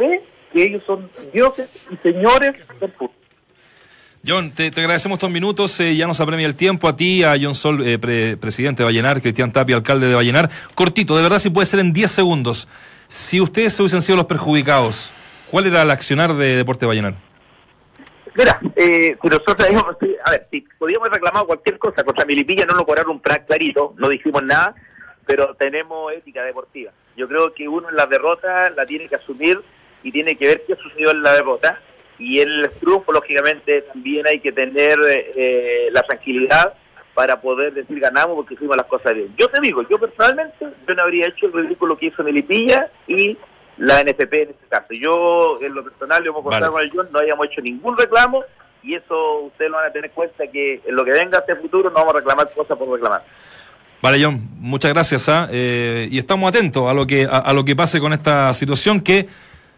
[0.53, 3.15] que ellos son dioses y señores del fútbol.
[4.25, 5.77] John, te, te agradecemos estos minutos.
[5.81, 8.85] eh, ya nos apremia el tiempo a ti, a John Sol, eh, pre- presidente de
[8.85, 10.49] Vallenar, Cristian Tapia, alcalde de Vallenar.
[10.75, 12.67] Cortito, de verdad, si puede ser en 10 segundos.
[13.09, 15.11] Si ustedes hubiesen sido los perjudicados,
[15.51, 17.15] ¿cuál era el accionar de Deporte Vallenar?
[18.35, 22.65] Mira, eh, nosotros dijimos, sí, a ver, si podíamos haber reclamado cualquier cosa contra Milipilla,
[22.65, 24.73] no nos cobraron un plan clarito, no dijimos nada,
[25.27, 26.91] pero tenemos ética deportiva.
[27.17, 29.61] Yo creo que uno en la derrota la tiene que asumir
[30.01, 31.79] y tiene que ver qué sucedió en la derrota.
[32.19, 36.73] Y en el triunfo, lógicamente, también hay que tener eh, la tranquilidad
[37.13, 39.33] para poder decir ganamos porque hicimos las cosas bien.
[39.37, 43.37] Yo te digo, yo personalmente, yo no habría hecho el ridículo que hizo Melipilla y
[43.77, 44.87] la NFP en este caso.
[44.91, 46.89] Yo, en lo personal, lo hemos contado Vale.
[46.89, 48.43] con el John, no habíamos hecho ningún reclamo
[48.81, 51.57] y eso ustedes lo van a tener en cuenta que en lo que venga el
[51.57, 53.21] futuro no vamos a reclamar cosas por reclamar.
[54.01, 55.29] Vale, John, muchas gracias.
[55.29, 55.47] ¿ah?
[55.51, 58.99] Eh, y estamos atentos a lo, que, a, a lo que pase con esta situación
[58.99, 59.27] que,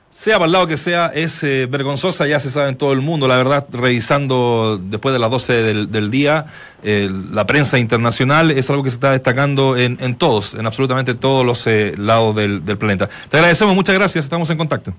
[0.09, 3.01] sea para el lado que sea, es eh, vergonzosa, ya se sabe en todo el
[3.01, 3.27] mundo.
[3.27, 6.45] La verdad, revisando después de las 12 del, del día,
[6.83, 11.15] eh, la prensa internacional es algo que se está destacando en, en todos, en absolutamente
[11.15, 13.09] todos los eh, lados del, del planeta.
[13.29, 14.93] Te agradecemos, muchas gracias, estamos en contacto.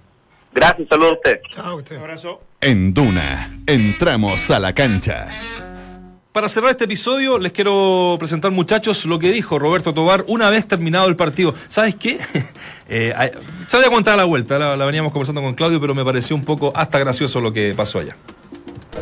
[0.55, 1.41] Gracias, saludos a ustedes.
[1.51, 1.97] Chao, usted.
[1.97, 2.41] Un abrazo.
[2.61, 5.29] En Duna, entramos a la cancha.
[6.37, 10.69] Para cerrar este episodio, les quiero presentar, muchachos, lo que dijo Roberto Tobar una vez
[10.69, 11.55] terminado el partido.
[11.69, 12.19] ¿Sabes qué?
[12.89, 13.13] Eh,
[13.67, 16.45] se había contado la vuelta, la, la veníamos conversando con Claudio, pero me pareció un
[16.45, 18.15] poco hasta gracioso lo que pasó allá.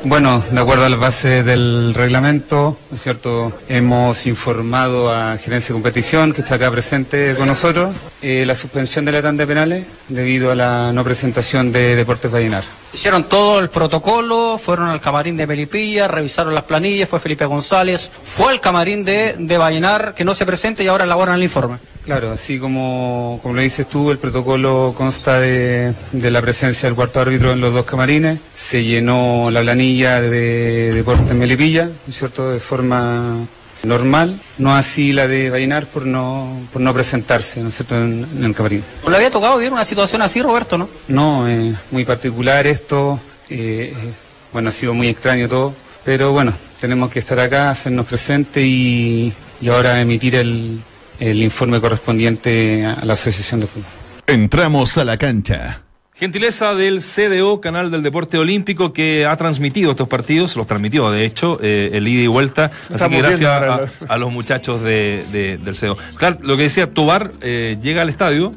[0.07, 3.59] Bueno, de acuerdo a las bases del reglamento, ¿no es cierto?
[3.71, 9.07] Hemos informado a Gerencia de Competición, que está acá presente con nosotros, eh, la suspensión
[9.07, 12.65] de la tanda de penales debido a la no presentación de Deportes Vallenar.
[12.93, 18.11] Hicieron todo el protocolo, fueron al camarín de Melipilla, revisaron las planillas, fue Felipe González,
[18.23, 21.79] fue al camarín de, de que no se presente y ahora elaboran el informe.
[22.05, 26.95] Claro, así como, como lo dices tú, el protocolo consta de, de la presencia del
[26.95, 32.19] cuarto árbitro en los dos camarines, se llenó la planilla de Deportes Melipilla, ¿no es
[32.19, 33.37] cierto?, de forma
[33.85, 38.27] normal, no así la de Vallenar por no, por no presentarse, ¿no es cierto?, en,
[38.37, 38.85] en el camarín.
[39.09, 40.91] ¿Le había tocado vivir una situación así, Roberto, no?
[41.09, 44.13] No, eh, muy particular esto, eh, eh,
[44.53, 49.33] bueno, ha sido muy extraño todo, pero bueno, tenemos que estar acá, hacernos presente y,
[49.61, 50.81] y ahora emitir el,
[51.21, 53.87] el informe correspondiente a la Asociación de Fútbol.
[54.27, 55.81] Entramos a la cancha.
[56.17, 61.25] Gentileza del CDO, Canal del Deporte Olímpico, que ha transmitido estos partidos, los transmitió de
[61.25, 62.67] hecho, eh, el ida y vuelta.
[62.85, 65.97] Así Estamos que gracias a, lo- a los muchachos de, de- del CDO.
[66.17, 68.55] Claro, lo que decía, Tobar eh, llega al estadio,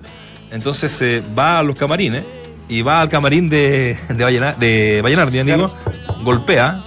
[0.52, 2.24] entonces eh, va a los camarines
[2.70, 5.68] y va al camarín de, de, Vallenar, de Vallenar, bien digo,
[6.24, 6.84] golpea.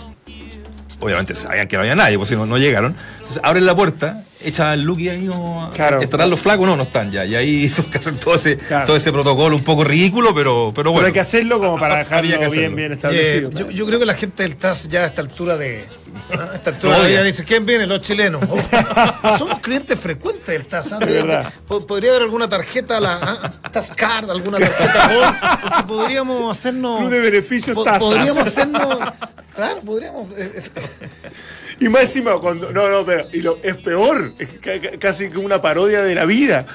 [1.01, 2.95] Obviamente sabían que no había nadie, pues si no, no llegaron.
[3.17, 5.71] Entonces abren la puerta, echa el look y ahí no.
[5.75, 6.01] Claro.
[6.01, 6.67] ¿Estarán los flacos?
[6.67, 7.25] No, no están ya.
[7.25, 8.87] Y ahí que hacer todo ese, Claro.
[8.87, 11.01] todo ese protocolo un poco ridículo, pero, pero bueno.
[11.01, 12.77] Pero hay que hacerlo como para que dejarlo bien, hacerlo.
[12.77, 13.51] bien Eh, establecido.
[13.51, 15.85] yo, yo creo que la gente del TAS ya a esta altura de.
[16.33, 16.49] ¿ah?
[16.53, 17.87] A esta altura Lo de ella dice, ¿quién viene?
[17.87, 18.43] Los chilenos.
[18.49, 20.93] Oh, somos clientes frecuentes del TAS.
[20.93, 20.99] ¿ah?
[20.99, 21.53] De verdad.
[21.69, 23.51] Po- Podría haber alguna tarjeta, la ¿ah?
[23.71, 26.99] TAS Card, alguna tarjeta porque podríamos hacernos.
[27.01, 28.01] Club de beneficios po- tasas.
[28.05, 28.99] Podríamos hacernos.
[29.55, 30.29] Claro, podríamos.
[31.81, 32.71] Y más encima, cuando.
[32.73, 33.27] No, no, pero.
[33.33, 34.33] Y lo, es peor.
[34.39, 36.67] Es ca- ca- casi como una parodia de la vida.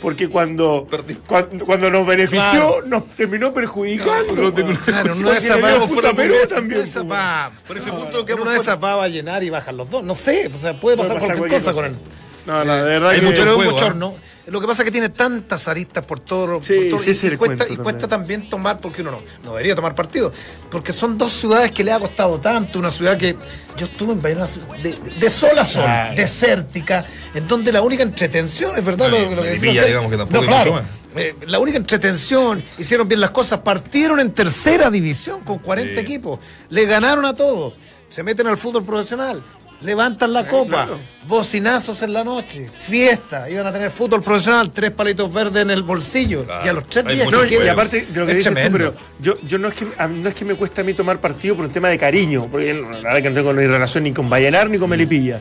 [0.00, 0.86] Porque cuando,
[1.26, 2.82] cuando, cuando nos benefició, Claro.
[2.86, 4.32] nos terminó perjudicando.
[4.32, 5.56] No, no, Claro, no es esa
[5.88, 6.82] puta Perú también.
[6.82, 8.72] esa va- Por ese punto quedamos una de fuera.
[8.74, 10.04] esas va a llenar y bajan los dos.
[10.04, 11.82] No sé, o sea, puede pasar, pasar cualquier, cualquier cosa, cosa.
[11.82, 12.27] con él.
[12.48, 13.26] No, no, de verdad Hay que...
[13.26, 14.14] mucho Pero es un bochorno.
[14.46, 16.62] Lo que pasa es que tiene tantas aristas por todo.
[16.64, 19.02] Sí, por todo- ese y, es el y cuesta, cuento y cuesta también tomar, porque
[19.02, 20.32] uno no, no debería tomar partido.
[20.70, 22.78] Porque son dos ciudades que le ha costado tanto.
[22.78, 23.36] Una ciudad que
[23.76, 24.46] yo estuve en Bayona
[24.82, 26.16] de, de, sol a sol, Claro.
[26.16, 29.86] desértica, en donde la única entretención, es verdad Bueno, lo, lo que decía usted.
[29.86, 31.22] digamos que tampoco No, hay claro, mucho más.
[31.22, 36.00] eh, la única entretención, hicieron bien las cosas, partieron en tercera división con 40 Sí.
[36.00, 39.44] equipos, le ganaron a todos, se meten al fútbol profesional,
[39.80, 40.98] levantan la copa, claro.
[41.26, 45.82] bocinazos en la noche, fiesta, iban a tener fútbol profesional, tres palitos verdes en el
[45.82, 46.64] bolsillo, Claro.
[46.64, 48.54] y a los tres Hay días No, que y, aparte de lo que es dices
[48.54, 51.20] tú, pero yo, yo no, es que, no es que me cuesta a mí tomar
[51.20, 54.12] partido por un tema de cariño, porque la verdad que no tengo ni relación ni
[54.12, 55.40] con Vallenar ni con Melipilla.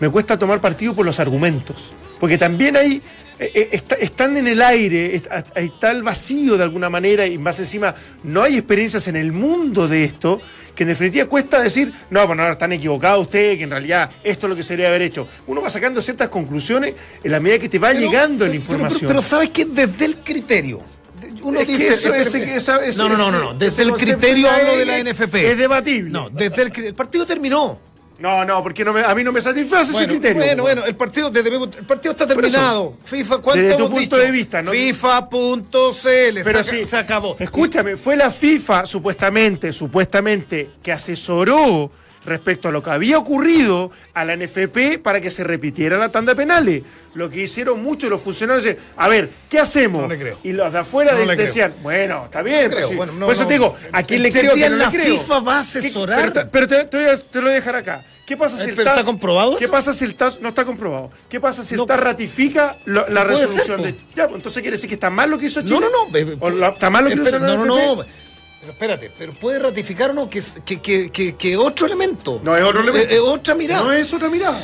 [0.00, 1.94] Me cuesta tomar partido por los argumentos.
[2.20, 3.00] Porque también hay.
[3.38, 7.36] eh, eh, está- están en el aire, está, está el vacío de alguna manera, y
[7.38, 7.94] más encima,
[8.24, 10.40] no hay experiencias en el mundo de esto,
[10.76, 14.46] que en definitiva cuesta decir, no, pues no, están equivocados ustedes, que en realidad esto
[14.46, 15.26] es lo que se debería haber hecho.
[15.48, 18.54] Uno va sacando ciertas conclusiones en la medida que te va Pero- llegando pero- la
[18.56, 19.00] información.
[19.00, 19.64] Pero, pero ¿sabes qué?
[19.64, 20.82] Desde el criterio.
[21.42, 21.86] Uno Es que dice.
[21.88, 22.56] eso- espera, ese- espera.
[22.56, 25.50] esa- ese- no, no, no, no, Desde el criterio hablo de la NFP.
[25.50, 26.10] es debatible.
[26.10, 27.78] No, desde el, el partido terminó.
[28.18, 30.42] No, no, porque no me- a mí no me satisface Bueno, ese criterio.
[30.42, 32.94] bueno, bueno, el partido, desde mi el partido está terminado.
[33.04, 34.16] FIFA, ¿cuánto Desde tu hemos punto dicho?
[34.16, 34.70] de vista, ¿no?
[34.70, 36.40] FIFA.cl.
[36.44, 37.36] Pero se, sí, se acabó.
[37.38, 41.90] Escúchame, fue la FIFA, supuestamente, supuestamente, que asesoró
[42.26, 46.32] respecto a lo que había ocurrido a la NFP para que se repitiera la tanda
[46.32, 46.82] de penales.
[47.14, 50.02] Lo que hicieron muchos los funcionarios es, a ver, ¿qué hacemos?
[50.02, 50.38] No le creo.
[50.42, 51.46] Y los de afuera No de- le creo.
[51.46, 52.70] decían, bueno, está bien.
[52.70, 52.94] pues sí.
[52.94, 53.48] bueno, no, Por eso no.
[53.48, 55.18] te digo, ¿a quién le ¿En qué creo que no le la creo?
[55.20, 56.18] FIFA va a ¿Qué- asesorar?
[56.20, 58.04] Pero, te- pero te, te voy a- te lo voy a dejar acá.
[58.26, 58.98] ¿Qué pasa si el ¿Pero TAS...
[58.98, 60.40] está comprobado ¿Qué pasa si el TAS...
[60.40, 61.10] No está comprobado.
[61.28, 61.86] ¿Qué pasa si el No.
[61.86, 64.00] TAS ratifica lo- la No resolución ser, de...
[64.16, 65.78] Ya, pues, entonces quiere decir que está mal lo que hizo Chile.
[65.78, 66.18] No, no, no.
[66.18, 68.04] eh, ¿O la- ¿Está mal lo que hizo la No, no, no.
[68.60, 72.40] Pero espérate, pero puede ratificar o no que, que, que, otro elemento.
[72.42, 73.08] No es otro elemento.
[73.08, 73.84] Es, es otra mirada.
[73.84, 74.60] No es otra mirada.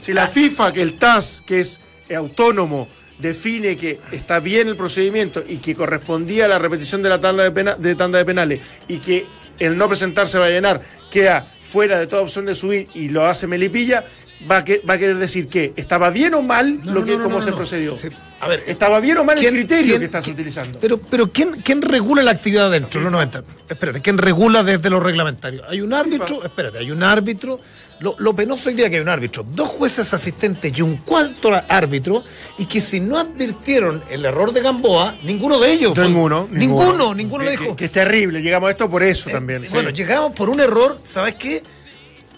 [0.00, 2.88] Si la FIFA, que el TAS, que es eh, autónomo,
[3.18, 7.44] define que está bien el procedimiento y que correspondía a la repetición de la tanda
[7.44, 9.26] de, pena- de tanda de penales y que
[9.58, 13.24] el no presentarse va a llenar queda fuera de toda opción de subir y lo
[13.26, 14.04] hace Melipilla,
[14.50, 17.12] va a, que- va a querer decir que estaba bien o mal No, lo que
[17.12, 17.96] no, no, cómo se procedió.
[18.40, 20.78] A ver, estaba bien o mal el ¿quién- criterio que estás utilizando.
[20.80, 23.00] Pero, pero ¿quién, ¿quién regula la actividad dentro?
[23.00, 23.42] Los 90.
[23.68, 25.62] Espérate, ¿quién regula desde lo reglamentario?
[25.68, 27.60] Hay un árbitro, espérate, hay un árbitro.
[28.00, 32.24] Lo, lo penoso día que hay un árbitro, dos jueces asistentes y un cuarto árbitro,
[32.58, 35.96] y que si no advirtieron el error de Gamboa, ninguno de ellos.
[35.96, 37.70] Ninguno, Ninguno, ninguno, lo Que- dijo.
[37.70, 39.62] Que, que es terrible, llegamos a esto por eso también.
[39.62, 39.74] Eh, sí.
[39.74, 41.62] Bueno, llegamos por un error, ¿sabes qué?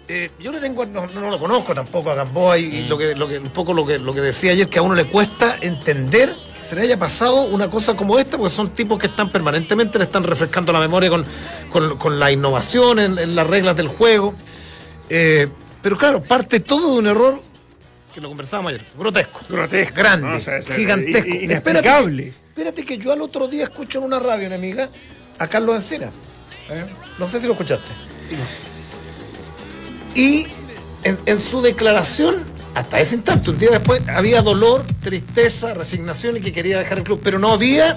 [0.07, 3.15] Eh, yo le tengo, no, no lo conozco tampoco a Gamboa y, y lo que,
[3.15, 5.57] lo que, un poco lo que, lo que decía ayer, que a uno le cuesta
[5.63, 9.31] entender que se le haya pasado una cosa como esta, porque son tipos que están
[9.31, 11.25] permanentemente, le están refrescando la memoria con,
[11.71, 14.35] con, con la innovación en, en las reglas del juego.
[15.09, 15.49] Eh,
[15.81, 17.41] pero claro, parte todo de un error
[18.15, 19.41] que lo conversábamos ayer, grotesco.
[19.49, 20.37] Grotesco, Grande, ¿no?
[20.37, 21.29] O sea, es- gigantesco.
[21.29, 22.33] in- Espérate, inexplicable.
[22.49, 24.89] espérate que yo al otro día escucho en una radio enemiga
[25.39, 26.11] a Carlos Encina.
[26.71, 26.85] ¿Eh?
[27.19, 27.89] No sé si lo escuchaste.
[30.15, 30.47] Y
[31.03, 32.35] en, en su declaración,
[32.75, 37.05] hasta ese instante, un día después, había dolor, tristeza, resignación y que quería dejar el
[37.05, 37.97] club, pero no había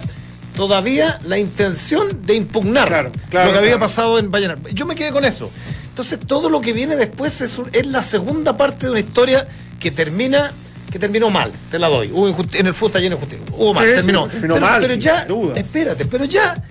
[0.56, 3.80] todavía la intención de impugnar Claro, claro, lo que había claro.
[3.86, 4.58] pasado en Vallenar.
[4.73, 5.51] Yo me quedé con eso.
[5.89, 9.47] Entonces, todo lo que viene después es, la segunda parte de una historia
[9.80, 10.51] que termina
[10.91, 12.10] que terminó mal, te la doy.
[12.13, 13.56] Hubo en el fútbol lleno de injusticia.
[13.58, 14.27] Hubo mal, Sí, sí, terminó.
[14.39, 15.60] pero, mal, pero ya, duda.
[15.60, 16.63] espérate, pero ya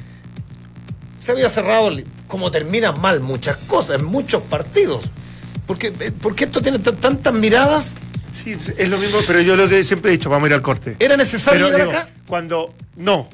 [1.19, 1.91] se había cerrado
[2.27, 5.03] como terminan mal muchas cosas, en muchos partidos.
[5.67, 7.95] Porque, eh, porque esto tiene tantas miradas,
[8.33, 10.61] Sí, es lo mismo, pero yo lo que siempre he dicho, vamos a ir al
[10.63, 10.95] corte.
[10.99, 12.11] ¿era necesario Pero llegar digo, acá?
[12.27, 13.29] cuando no,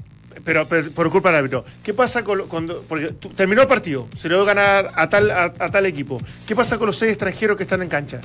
[0.45, 1.65] pero, pero por culpa del árbitro.
[1.83, 5.31] ¿Qué pasa con cuando porque tú- terminó el partido, se le dio ganar a tal
[5.33, 6.21] a, a tal equipo?
[6.47, 8.21] ¿Qué pasa con los seis extranjeros que están en cancha?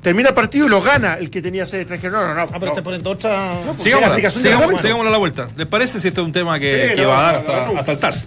[0.00, 2.14] Termina el partido y lo gana el que tenía seis extranjeros.
[2.18, 2.40] No, no, no.
[2.42, 2.72] Ah, pero no.
[2.74, 3.54] te poniendo otra.
[3.66, 5.48] No, pues, Sigámosla, la sigamos, sigámosla a la vuelta.
[5.56, 7.52] ¿Les parece si esto es un tema que, Sí, que no, va a dar no,
[7.52, 7.78] hasta, no.
[7.78, 8.26] hasta el TAS?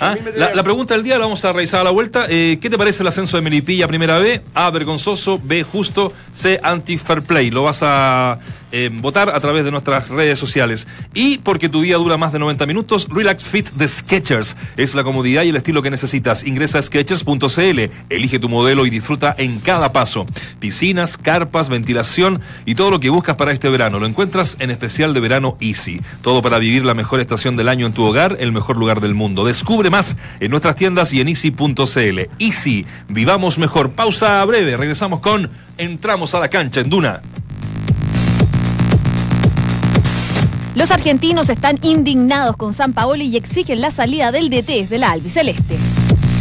[0.00, 0.16] ¿Ah?
[0.36, 2.26] La, pregunta del día la vamos a revisar a la vuelta.
[2.28, 4.40] Eh, ¿Qué te parece el ascenso de Melipilla primera B?
[4.54, 5.40] A, vergonzoso.
[5.42, 6.12] B, justo.
[6.32, 7.50] C, anti-fair play.
[7.50, 8.38] Lo vas a
[8.76, 10.88] eh, votar a través de nuestras redes sociales.
[11.14, 14.56] Y porque tu día dura más de 90 minutos, Relax Fit de Skechers.
[14.76, 16.42] Es la comodidad y el estilo que necesitas.
[16.42, 20.26] Ingresa a Skechers.cl, elige tu modelo y disfruta en cada paso.
[20.58, 24.00] Piscinas, carpas, ventilación y todo lo que buscas para este verano.
[24.00, 26.00] Lo encuentras en especial de verano Easy.
[26.20, 29.14] Todo para vivir la mejor estación del año en tu hogar, el mejor lugar del
[29.14, 29.44] mundo.
[29.44, 32.20] Descubre más en nuestras tiendas y en easy.cl.
[32.40, 33.92] Easy, vivamos mejor.
[33.92, 34.76] Pausa breve.
[34.76, 37.22] Regresamos con Entramos a la cancha en Duna.
[40.74, 45.12] Los argentinos están indignados con San Paoli y exigen la salida del DT de la
[45.12, 45.78] albiceleste.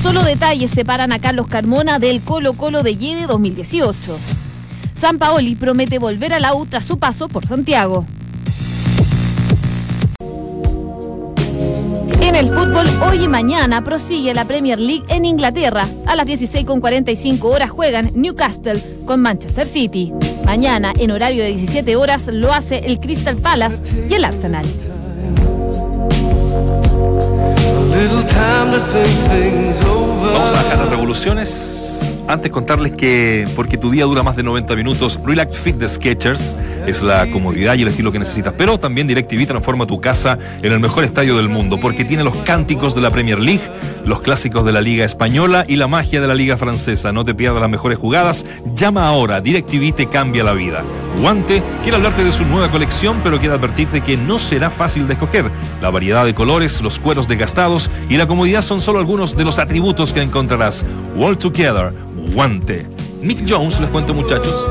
[0.01, 4.18] Solo detalles separan a Carlos Carmona del Colo Colo de Yede 2018.
[4.99, 8.08] Sampaoli promete volver a la U tras su paso por Santiago.
[12.24, 15.86] En el fútbol, hoy y mañana prosigue la Premier League en Inglaterra.
[16.05, 20.13] A las 16.45 horas juegan Newcastle con Manchester City.
[20.45, 24.65] Mañana, en horario de 17 horas, lo hace el Crystal Palace y el Arsenal.
[30.34, 32.12] Vamos a bajar las revoluciones.
[32.28, 36.55] Antes contarles que, porque tu día dura más de 90 minutos, Relax Fit de Sketchers
[36.88, 38.53] es la comodidad y el estilo que necesitas.
[38.57, 42.36] Pero también DirecTV transforma tu casa en el mejor estadio del mundo, porque tiene los
[42.38, 43.63] cánticos de la Premier League,
[44.05, 47.11] los clásicos de la Liga Española y la magia de la Liga Francesa.
[47.11, 48.45] No te pierdas las mejores jugadas.
[48.74, 50.82] Llama ahora, DirecTV te cambia la vida.
[51.22, 55.14] Guante quiere hablarte de su nueva colección, pero quiere advertirte que no será fácil de
[55.14, 55.49] escoger.
[55.82, 59.59] La variedad de colores, los cueros desgastados y la comodidad son solo algunos de los
[59.59, 60.86] atributos que encontrarás.
[61.16, 61.93] Wall Together,
[62.34, 62.88] Guante.
[63.22, 64.70] Nick Jones, les cuento muchachos,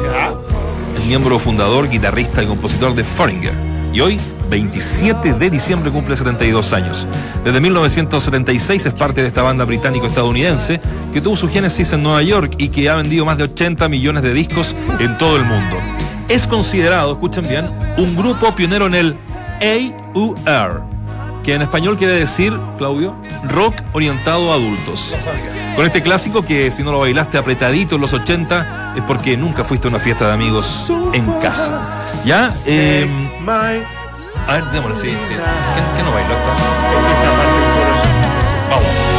[0.95, 3.55] el miembro fundador, guitarrista y compositor de Foreigner.
[3.95, 4.19] Y hoy,
[4.51, 7.07] 27 de diciembre, cumple 72 años.
[7.45, 10.81] Desde 1976 es parte de esta banda británico-estadounidense
[11.13, 14.23] que tuvo su génesis en Nueva York y que ha vendido más de 80 millones
[14.23, 15.77] de discos en todo el mundo.
[16.33, 17.69] Es considerado, escuchen bien,
[17.99, 19.17] un grupo pionero en el
[19.61, 20.83] AUR,
[21.45, 23.15] que en español quiere decir, Claudio,
[23.51, 25.15] rock orientado a adultos.
[25.77, 29.63] Con este clásico que si no lo bailaste apretadito en los 80 es porque nunca
[29.63, 32.01] fuiste a una fiesta de amigos en casa.
[32.25, 32.51] ¿Ya?
[32.65, 33.07] Eh,
[34.49, 35.35] a ver, démosle, sí, sí.
[35.35, 36.53] ¿Qué, qué no bailó esta?
[38.71, 39.12] Vamos.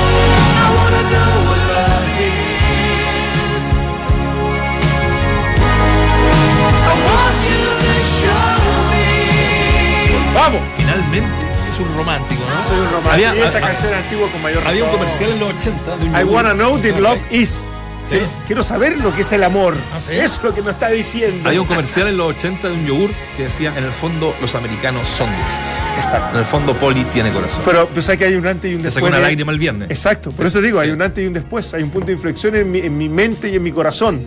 [10.43, 10.61] ¡Vamos!
[10.75, 11.31] Finalmente
[11.71, 12.63] es un romántico, ¿no?
[12.67, 13.13] Soy un romántico.
[13.13, 16.05] Había- y esta a- canción antigua con mayor Había un comercial en los 80 de
[16.09, 17.69] un I wanna know that love is.
[18.09, 18.17] Sí.
[18.45, 19.73] Quiero, saber lo que es el amor.
[20.11, 21.47] Eso es lo que nos está diciendo.
[21.47, 24.53] Había un comercial en los 80 de un yogur que decía, en el fondo, los
[24.55, 25.77] americanos son dulces.
[25.95, 26.31] Exacto.
[26.35, 27.61] En el fondo, Poli tiene corazón.
[27.63, 29.05] Pero pues que hay un antes y un Te después.
[29.05, 29.89] sacó una lágrima el viernes.
[29.89, 30.31] Exacto.
[30.31, 31.73] Por eso digo, hay un antes y un después.
[31.73, 34.21] Hay un punto de inflexión en mi, en mi mente y en mi corazón.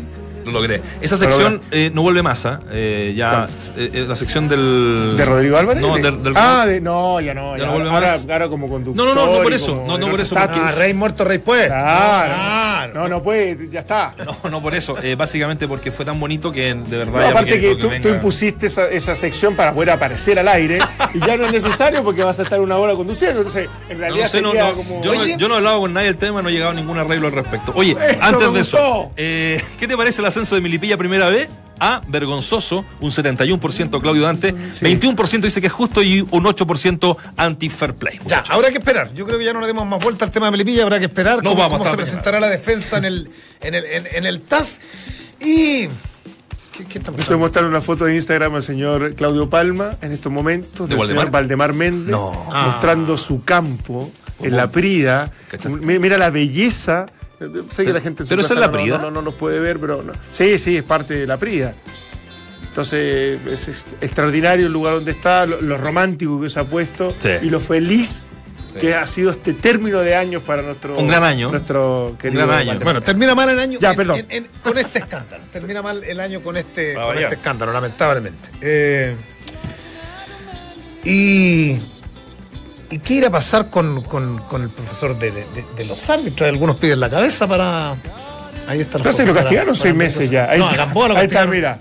[0.47, 0.80] Lo logré.
[1.01, 2.61] Esa sección eh, no vuelve más, ¿ah?
[2.70, 5.14] Eh, ya, eh, eh, la sección del...
[5.16, 5.82] ¿De Rodrigo Álvarez?
[5.82, 6.22] No, De- del...
[6.22, 7.57] del ah, de, no, ya no.
[7.57, 8.28] Ya Ya, no vuelve ahora, más.
[8.28, 9.05] ahora como conductor.
[9.05, 11.38] No, no, no, no por eso, no, no por eso, porque- Ah, rey muerto, rey
[11.38, 11.66] pues.
[11.66, 12.34] Claro.
[12.34, 12.94] Claro.
[12.94, 14.14] No, no puede, ya está.
[14.24, 14.97] No, no por eso.
[15.16, 17.12] Básicamente porque fue tan bonito que de verdad...
[17.20, 20.78] No, aparte que tú, tú impusiste esa, esa sección para poder aparecer al aire
[21.14, 23.40] y ya no es necesario porque vas a estar una hora conduciendo.
[23.40, 25.03] Entonces, en realidad no sé, sería como.
[25.03, 26.74] yo, no, Oye, yo no he hablado con nadie del tema, no he llegado a
[26.74, 27.72] ningún arreglo al respecto.
[27.74, 31.49] Oye, Eso antes de eso, ¿qué te parece el ascenso de Milipilla primera vez?
[31.78, 37.95] A, vergonzoso, un 71% Claudio Dante, 21% dice que es justo y un 8% anti-fair
[37.95, 38.14] play.
[38.16, 38.51] Ya, muchachos.
[38.55, 39.12] habrá que esperar.
[39.14, 41.05] Yo creo que ya no le demos más vuelta al tema de Melipilla, habrá que
[41.07, 43.28] esperar No cómo, vamos cómo a se presentará la defensa en el,
[43.61, 44.80] en el, en, en el TAS.
[45.41, 45.89] Y.
[46.72, 50.32] ¿Qué, qué está Estoy mostrando una foto de Instagram al señor Claudio Palma en estos
[50.32, 51.24] momentos ¿De del Waldemar?
[51.24, 52.32] señor Valdemar Méndez No.
[52.51, 54.11] mostrando su campo
[54.41, 55.30] en la Prida.
[55.82, 57.07] Mira la belleza.
[57.70, 58.97] Sé que la gente en su pero esa es la no- Prida.
[58.99, 60.12] No, no, no los puede ver, pero no.
[60.30, 61.74] Sí, sí, es parte de la Prida.
[62.68, 67.14] Entonces es ex- extraordinario el lugar donde está, lo, lo romántico que se ha puesto
[67.18, 67.30] Sí.
[67.43, 68.22] y lo feliz
[68.70, 68.78] Sí.
[68.80, 71.51] que ha sido este término de años para nuestro Un gran año.
[71.51, 72.80] Nuestro querido gran año.
[72.82, 74.18] Bueno, termina mal el año Ya, en- perdón.
[74.18, 75.43] en- en- con este escándalo.
[75.53, 78.49] Termina mal el año con este, con este escándalo, lamentablemente.
[78.61, 79.14] Eh,
[81.05, 81.78] y.
[82.91, 85.45] ¿Y qué irá a pasar con, con- con el profesor de, de-
[85.76, 86.49] de los árbitros?
[86.49, 87.93] Algunos piden la cabeza para.
[88.68, 90.51] Ahí está la Entonces lo castigaron seis meses ya.
[90.51, 91.78] Ahí, no, a está, lo ahí está, mira.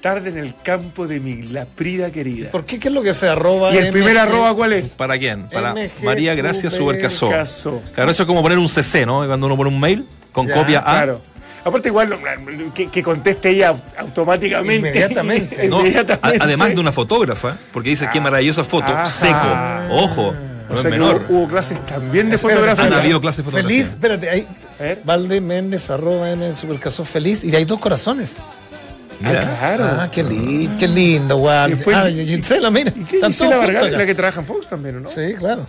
[0.00, 2.50] Tarde en el campo de mi la Prida querida.
[2.50, 2.78] ¿Por qué?
[2.78, 3.72] ¿Qué es lo que se arroba?
[3.74, 4.90] ¿Y el primer arroba cuál es?
[4.90, 5.48] ¿Para quién?
[5.48, 6.68] Para MG María Gracia.
[6.68, 7.30] Subercasó.
[7.94, 9.26] Claro, eso es como poner un CC, ¿no?
[9.26, 10.82] Cuando uno pone un mail con Ya, copia A.
[10.82, 11.20] Claro.
[11.64, 12.18] Aparte igual
[12.74, 14.88] que, que conteste ella automáticamente.
[14.88, 15.68] Inmediatamente.
[15.68, 16.42] No, Inmediatamente.
[16.42, 19.06] a- además de una fotógrafa, porque dice qué maravillosa foto, Ajá.
[19.06, 19.48] seco,
[19.90, 20.34] ojo,
[20.68, 21.24] no O es sea que menor.
[21.28, 22.84] hubo, hubo clases también de Espérate, fotografía.
[22.86, 23.76] Han habido clases de fotografía.
[23.76, 24.46] Feliz, espérate, ahí.
[25.04, 27.42] Valde Méndez, arroba M, supercaso feliz.
[27.44, 28.36] Y hay dos corazones.
[29.20, 29.40] Mira.
[29.58, 29.84] Claro.
[30.00, 31.72] Ah, qué lindo, qué lindo, Walde.
[31.72, 32.92] Y después- ah, y Gisela, mira.
[32.96, 33.90] ¿Y todos Vargas?
[33.92, 35.10] La que trabaja en Fox también, ¿o ¿no?
[35.10, 35.66] Sí, claro.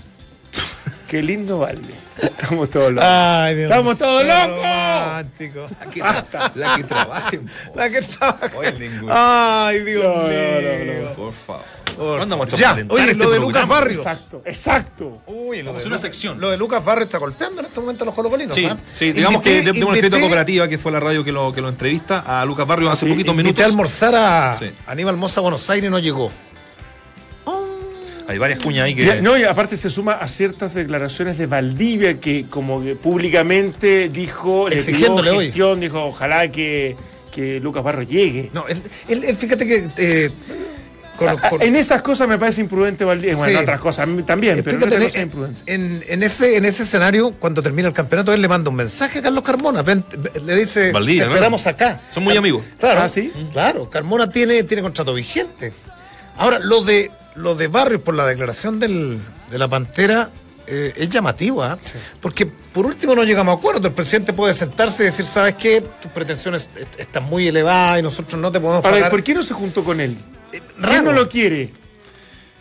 [1.08, 1.94] Qué lindo balde.
[2.22, 3.08] Estamos todos locos.
[3.10, 4.56] Ay, Dios ¡Estamos todos Qué locos!
[4.58, 5.68] romántico.
[5.80, 7.42] La que, tra- la que trabaje.
[7.76, 8.52] La que trabaja.
[8.58, 11.14] Oye, ningún- Ay, Dios No, no, mío.
[11.16, 11.64] Por favor.
[11.96, 13.40] Por ¿Cuándo vamos a Ya, oye, este lo de programa?
[13.46, 14.00] Lucas Barrios.
[14.02, 15.22] Exacto, exacto.
[15.28, 16.42] Uy, lo hacer una sección.
[16.42, 18.54] Lo de Lucas Barrios está golpeando en este momento a los colocolinos.
[18.54, 21.24] Sí, sí, digamos Invité- que de, de una escrita invité- cooperativa que fue la radio
[21.24, 23.64] que lo, que lo entrevista a Lucas Barrios hace Sí, poquitos Invité minutos.
[23.64, 24.74] a almorzar a Sí.
[24.88, 26.32] Aníbal Moza Buenos Aires y no llegó.
[28.28, 29.06] Hay varias cuñas ahí que.
[29.06, 34.10] Ya, no, y aparte se suma a ciertas declaraciones de Valdivia que como que públicamente
[34.10, 35.46] dijo, le Exigiéndole hoy.
[35.46, 36.96] gestión, dijo, ojalá que,
[37.34, 38.50] que Lucas Barro llegue.
[38.54, 39.88] No, él, él- él, fíjate que.
[39.98, 40.32] eh,
[41.18, 43.38] con- Ah, con- En esas cosas me parece imprudente Valdés.
[43.38, 43.58] Bueno, Sí.
[43.58, 45.74] en otras cosas también, pero en otras cosas es en, imprudente.
[45.74, 49.20] en- en ese, en ese escenario, cuando termina el campeonato, él le manda un mensaje
[49.20, 49.82] a Carlos Carmona.
[49.82, 50.04] Ven,
[50.44, 51.34] le dice: Valdivia, Te claro.
[51.36, 52.02] esperamos acá.
[52.12, 52.64] Son muy amigos.
[52.80, 53.32] Claro, Ah, ¿sí?
[53.54, 55.72] Claro, Carmona tiene, tiene contrato vigente.
[56.38, 59.20] Ahora, lo de, lo de Barrios por la declaración del-
[59.50, 60.30] de la Pantera
[60.68, 61.78] eh, es llamativo, ¿ah?
[62.20, 63.88] Porque por último no llegamos a acuerdo.
[63.88, 65.82] El presidente puede sentarse y decir: ¿Sabes qué?
[66.02, 69.12] Tus pretensiones est- están muy elevadas y nosotros no te podemos A ver, pagar.
[69.12, 70.18] ¿por qué no se juntó con él?
[70.50, 71.02] ¿Quién raro.
[71.04, 71.72] no lo quiere?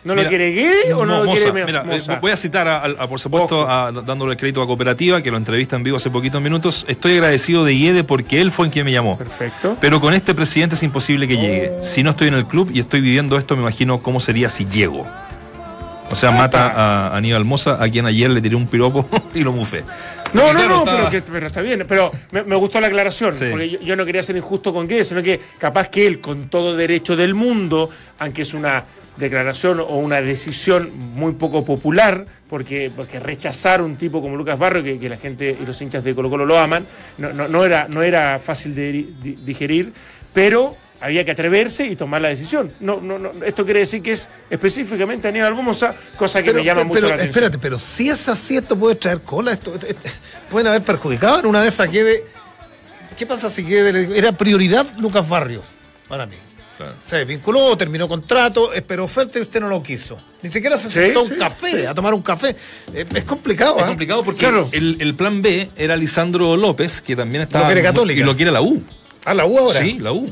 [0.05, 2.83] ¿No Mira, lo quiere Guede o no, lo quiere mira, eh, voy a citar, a,
[2.85, 6.11] a- por supuesto, a- dándole el crédito a Cooperativa, que lo entrevista en vivo hace
[6.11, 6.85] poquitos minutos.
[6.87, 9.17] Estoy agradecido de Guede porque él fue en quien me llamó.
[9.17, 9.75] Perfecto.
[9.81, 11.71] Pero con este presidente es imposible que llegue.
[11.81, 14.65] Si no estoy en el club y estoy viviendo esto, me imagino cómo sería si
[14.65, 15.07] llego.
[16.11, 16.67] O sea, mata
[17.09, 19.83] a Aníbal Moza, a quien ayer le tiré un piropo y lo mufé.
[20.35, 21.85] No, no, claro, no, estaba- pero, que- pero está bien.
[21.87, 23.45] Pero me, me gustó la aclaración, Sí.
[23.51, 26.49] porque yo, yo no quería ser injusto con Guede, sino que capaz que él, con
[26.49, 28.85] todo derecho del mundo, aunque es una
[29.17, 34.83] declaración o una decisión muy poco popular, porque, porque rechazar un tipo como Lucas Barrio,
[34.83, 36.85] que, que la gente y los hinchas de Colo Colo lo aman,
[37.17, 39.93] no, no, no era, no era fácil de di- di- digerir,
[40.33, 42.71] pero había que atreverse y tomar la decisión.
[42.79, 46.65] No, no, no, esto quiere decir que es específicamente Aníbal Bomosa, cosa que Pero, me
[46.65, 47.29] llama pero, mucho la atención.
[47.29, 49.51] espérate, pero si es así, esto puede traer cola.
[49.53, 50.09] Esto, esto- esto-
[50.49, 52.23] pueden haber perjudicado en una de esas quede.
[53.17, 54.17] ¿Qué pasa si quede?
[54.17, 55.65] Era prioridad Lucas Barrios
[56.07, 56.35] para mí.
[57.07, 60.17] Se vinculó, terminó contrato, esperó oferta y usted no lo quiso.
[60.41, 62.53] Ni siquiera se Sí, sentó a sí, un café, a tomar un café.
[62.93, 63.87] Es complicado, Es ¿ah?
[63.87, 64.67] complicado porque Claro.
[64.73, 67.63] el, el plan B era Lisandro López, que también estaba.
[67.63, 68.19] Lo quiere Católica.
[68.19, 68.83] Y lo quiere la U.
[69.23, 69.79] A la U ahora.
[69.79, 70.29] Sí, la U.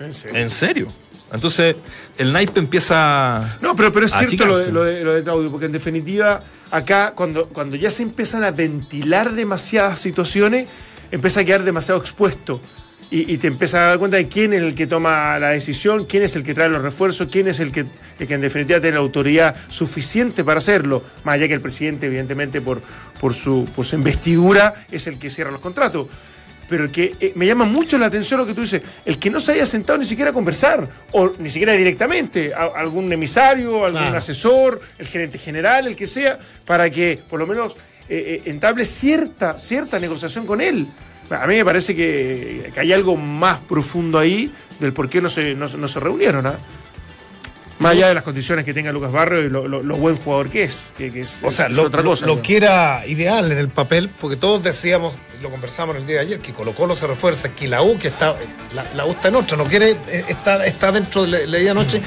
[0.00, 0.38] En serio.
[0.40, 0.92] En serio.
[1.32, 1.76] Entonces,
[2.18, 3.56] el naipe empieza.
[3.60, 4.72] No, pero, pero es cierto lo de, achicarse.
[4.72, 8.50] lo, de, lo de Claudio, porque en definitiva, acá, cuando, cuando ya se empiezan a
[8.50, 10.66] ventilar demasiadas situaciones,
[11.10, 12.60] empieza a quedar demasiado expuesto.
[13.12, 16.04] Y, y te empiezas a dar cuenta de quién es el que toma la decisión,
[16.04, 17.86] quién es el que trae los refuerzos, quién es el que,
[18.18, 21.02] el que en definitiva tiene la autoridad suficiente para hacerlo.
[21.24, 22.80] Más allá que el presidente, evidentemente, por,
[23.20, 26.06] por, su, por su investidura, es el que cierra los contratos.
[26.70, 29.28] Pero el que eh, me llama mucho la atención lo que tú dices, el que
[29.28, 33.84] no se haya sentado ni siquiera a conversar, o ni siquiera directamente, a- algún emisario,
[33.84, 34.16] algún Claro.
[34.18, 37.76] asesor, el gerente general, el que sea, para que por lo menos
[38.08, 40.86] eh, eh, entable cierta, cierta negociación con él.
[41.28, 45.28] A mí me parece que, que hay algo más profundo ahí del por qué no
[45.28, 46.46] se, no, no se reunieron.
[46.46, 46.54] ¿ah?
[47.80, 50.48] Más allá de las condiciones que tenga Lucas Barrio y lo, lo- lo buen jugador
[50.50, 52.26] que es, que, que es, O sea, es lo, otra lo- cosa.
[52.26, 52.42] lo ¿no?
[52.42, 56.40] que era ideal en el papel, porque todos decíamos, lo conversamos el día de ayer,
[56.40, 58.36] que Colo Colo se refuerza, que la U, que está,
[58.74, 62.00] la, la U está en otra, no quiere, eh, está, está dentro, le- leí anoche,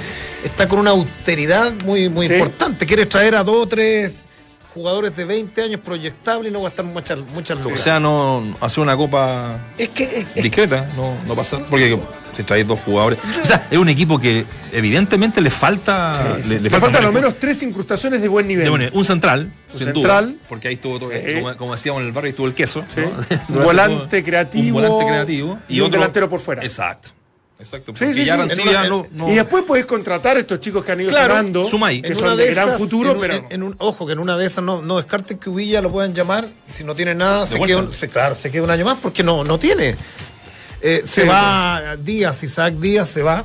[0.44, 2.34] está con una austeridad muy, muy Sí.
[2.34, 4.26] importante, quiere traer a dos o tres
[4.74, 7.80] jugadores de 20 años proyectables y no gastar muchas, muchas O lucas.
[7.80, 11.60] sea, no hacer una copa es que es- es- discreta, no, no pasa.
[11.70, 12.00] Porque
[12.36, 13.20] si traes dos jugadores.
[13.42, 16.14] O sea, es un equipo que evidentemente le falta.
[16.48, 18.66] Le, le Le faltan falta al menos tres incrustaciones de buen nivel.
[18.66, 20.32] de un central, Un sin central.
[20.32, 20.40] duda.
[20.50, 21.42] Porque ahí estuvo, todo, Sí.
[21.42, 22.84] como, como decíamos en el barrio, estuvo el queso.
[22.88, 23.02] Sí.
[23.02, 23.08] ¿no?
[23.10, 23.16] Un
[23.48, 25.60] Durante volante creativo Un volante creativo.
[25.70, 26.64] y un delantero por fuera.
[26.64, 27.10] Exacto.
[27.64, 27.94] Exacto.
[27.94, 28.40] Sí, Porque sí, ya sí.
[28.42, 31.10] Arancibia En no, una- no- Y después podés contratar a estos chicos que han ido
[31.10, 32.02] Claro, sumai.
[32.02, 34.06] que en son una de, de gran esas, futuro, en un- pero en- un- ojo,
[34.06, 36.94] que en una de esas no, no descarten que Uvilla lo puedan llamar, si no
[36.96, 39.58] tiene nada, se queda, un- se, claro, se queda un año más porque no, no
[39.58, 39.96] tiene.
[40.82, 43.44] Eh, se va Díaz, Isaac Díaz se va.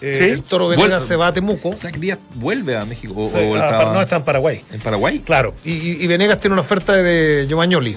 [0.00, 0.24] Eh, Sí.
[0.24, 1.08] El Toro Venegas Vuelve.
[1.08, 1.72] se va a Temuco.
[1.72, 3.14] Isaac Díaz vuelve a México.
[3.16, 4.62] O, Se- o ah, estaba no, está en Paraguay.
[4.70, 5.18] en Paraguay.
[5.20, 5.54] Claro.
[5.64, 7.96] Y, Venegas tiene una oferta de Giovagnoli,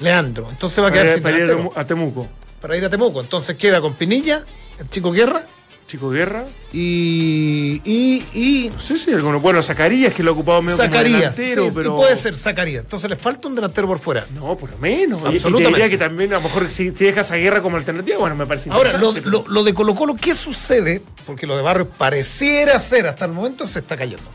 [0.00, 0.48] Leandro.
[0.50, 2.26] Entonces va a quedar para, sin a Temuco.
[2.60, 3.20] Para ir a Temuco.
[3.20, 4.44] Entonces queda con Pinilla,
[4.78, 5.44] el chico Guerra
[5.86, 6.44] Chico Guerra.
[6.70, 7.80] y.
[7.82, 9.40] y, y No sé si alguno.
[9.40, 11.34] Bueno, Zacarías, que lo ha ocupado medio como Zacarías.
[11.34, 11.94] delantero, sí, pero.
[11.94, 12.84] y puede ser Zacarías.
[12.84, 14.26] Entonces le falta un delantero por fuera.
[14.34, 15.18] No, por lo menos.
[15.18, 15.78] Y- Y te Absolutamente.
[15.78, 18.44] diría que también, a lo mejor, si, si dejas a Guerra como alternativa, bueno, me
[18.44, 21.00] parece Ahora, lo, lo- lo de Colo Colo, ¿qué sucede?
[21.24, 24.28] Porque lo de Barrio pareciera ser, hasta el momento se está cayendo.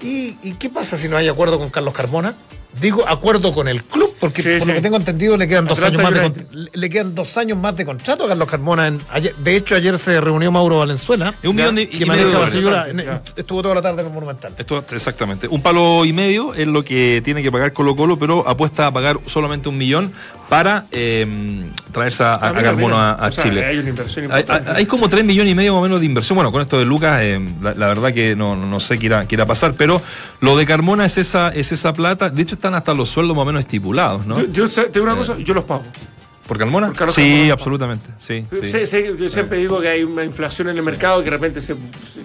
[0.00, 2.34] ¿Y, y qué pasa si no hay acuerdo con Carlos Carmona?
[2.80, 4.68] Digo, acuerdo con el club, porque Sí, por sí.
[4.68, 6.32] lo que tengo entendido le quedan dos años más de
[6.72, 8.86] le- quedan dos años más de contrato a Carlos Carmona.
[8.88, 12.06] en- ayer- de hecho, ayer se reunió Mauro Valenzuela, Es un millón de- y medio
[12.06, 12.54] maneja de la dólares.
[12.54, 13.22] señora, Ya.
[13.36, 14.54] estuvo toda la tarde en el Monumental.
[14.56, 15.48] Esto, exactamente.
[15.48, 18.90] Un palo y medio es lo que tiene que pagar Colo Colo, pero apuesta a
[18.92, 20.12] pagar solamente un millón
[20.48, 21.26] para eh,
[21.92, 22.70] traerse a, a Ah, mira.
[22.70, 23.64] a, a O sea, Chile.
[23.64, 24.70] hay una inversión Hay, importante.
[24.70, 26.36] hay- hay como 3 millones y medio más o menos de inversión.
[26.36, 29.26] Bueno, con esto de Lucas, eh, la, la verdad que no, no sé qué irá,
[29.26, 30.00] qué irá a pasar, pero
[30.40, 32.30] lo de Carmona es esa, es esa plata.
[32.30, 34.38] De hecho, están hasta los sueldos más o menos estipulados, ¿no?
[34.38, 35.82] Yo, yo sé- te digo una cosa, yo los pago.
[36.46, 37.52] ¿Por Carlos sí, Carmona.
[37.52, 38.08] absolutamente.
[38.18, 38.44] Sí,
[39.18, 41.76] yo siempre digo que hay una inflación en el mercado que de repente se,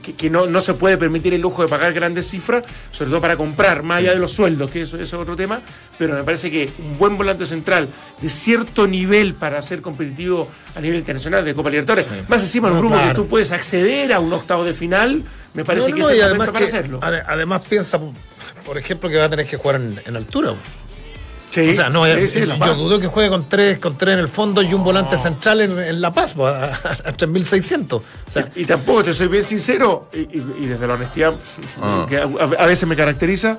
[0.01, 3.21] que, que no, no se puede permitir el lujo de pagar grandes cifras, sobre todo
[3.21, 5.61] para comprar, más allá de los sueldos, que eso, eso es otro tema,
[5.99, 7.87] pero me parece que un buen volante central
[8.21, 12.73] de cierto nivel para ser competitivo a nivel internacional de Copa Libertadores, más encima en
[12.73, 13.09] un grupo claro.
[13.09, 16.17] que tú puedes acceder a un octavo de final, me parece No, que no, es
[16.17, 16.99] y el momento para que- hacerlo.
[17.01, 17.99] ade- Además piensa,
[18.65, 20.55] por ejemplo, que va a tener que jugar en, en altura.
[21.49, 24.13] Sí, o sea, no, sí, eh, sí, yo dudo que juegue con tres, con tres
[24.15, 27.93] en el fondo y un volante central en, en La Paz, pues, a, a 3.600.
[27.93, 31.35] O sea, Y tampoco, te soy bien sincero, y, y- y desde la honestidad
[31.81, 32.05] Ah.
[32.07, 33.57] que a, a veces me caracteriza,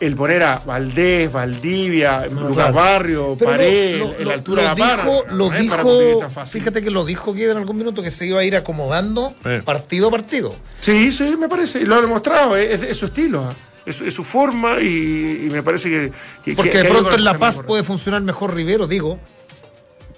[0.00, 2.72] el poner a Valdés, Valdivia, Lucas claro.
[2.74, 5.60] Barrio, Pero Pared, lo- en lo- la altura lo de la dijo, no lo para
[5.60, 9.34] dijo fíjate que lo dijo que en algún minuto que se iba a ir acomodando
[9.64, 10.54] partido a partido.
[10.80, 13.54] Sí, sí, me parece, y lo ha demostrado, es, es su estilo, ah,
[13.88, 16.12] es, es su forma y, y me parece que...
[16.44, 19.18] que- Porque que- de pronto en La Paz puede funcionar mejor Rivero, digo.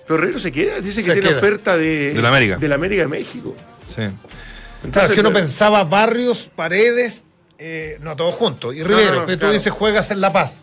[0.06, 1.38] Pero Herrero se queda, dice que Se tiene queda.
[1.38, 2.14] oferta de...
[2.14, 2.56] De la América.
[2.56, 3.54] De la América de México.
[3.86, 3.94] Sí.
[3.96, 4.12] Claro,
[4.84, 7.24] Entonces, es que uno pero- pensaba Barrios, Paredes,
[7.58, 9.48] eh, no todos juntos, y Rivero, no, pero claro.
[9.48, 10.62] tú dices juegas en La Paz.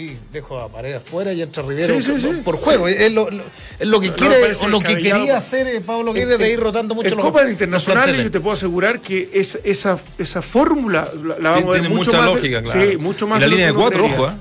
[0.00, 2.28] Y dejo a Paredes afuera y entra Rivero Sí, sí, sí.
[2.44, 2.86] por juego.
[2.86, 3.42] Es lo, lo-
[3.80, 6.60] es lo que No, quiere o lo que quería hacer eh, Pablo Guedes de ir
[6.60, 8.24] rotando mucho En los Internacionales planteles.
[8.26, 11.88] yo te puedo asegurar que es, esa, esa fórmula la, la vamos a ver Tiene
[11.96, 12.90] mucho mucha más de- lógica, claro.
[12.92, 14.32] Sí, mucho más Y la de línea de cuatro, ojo, ¿eh?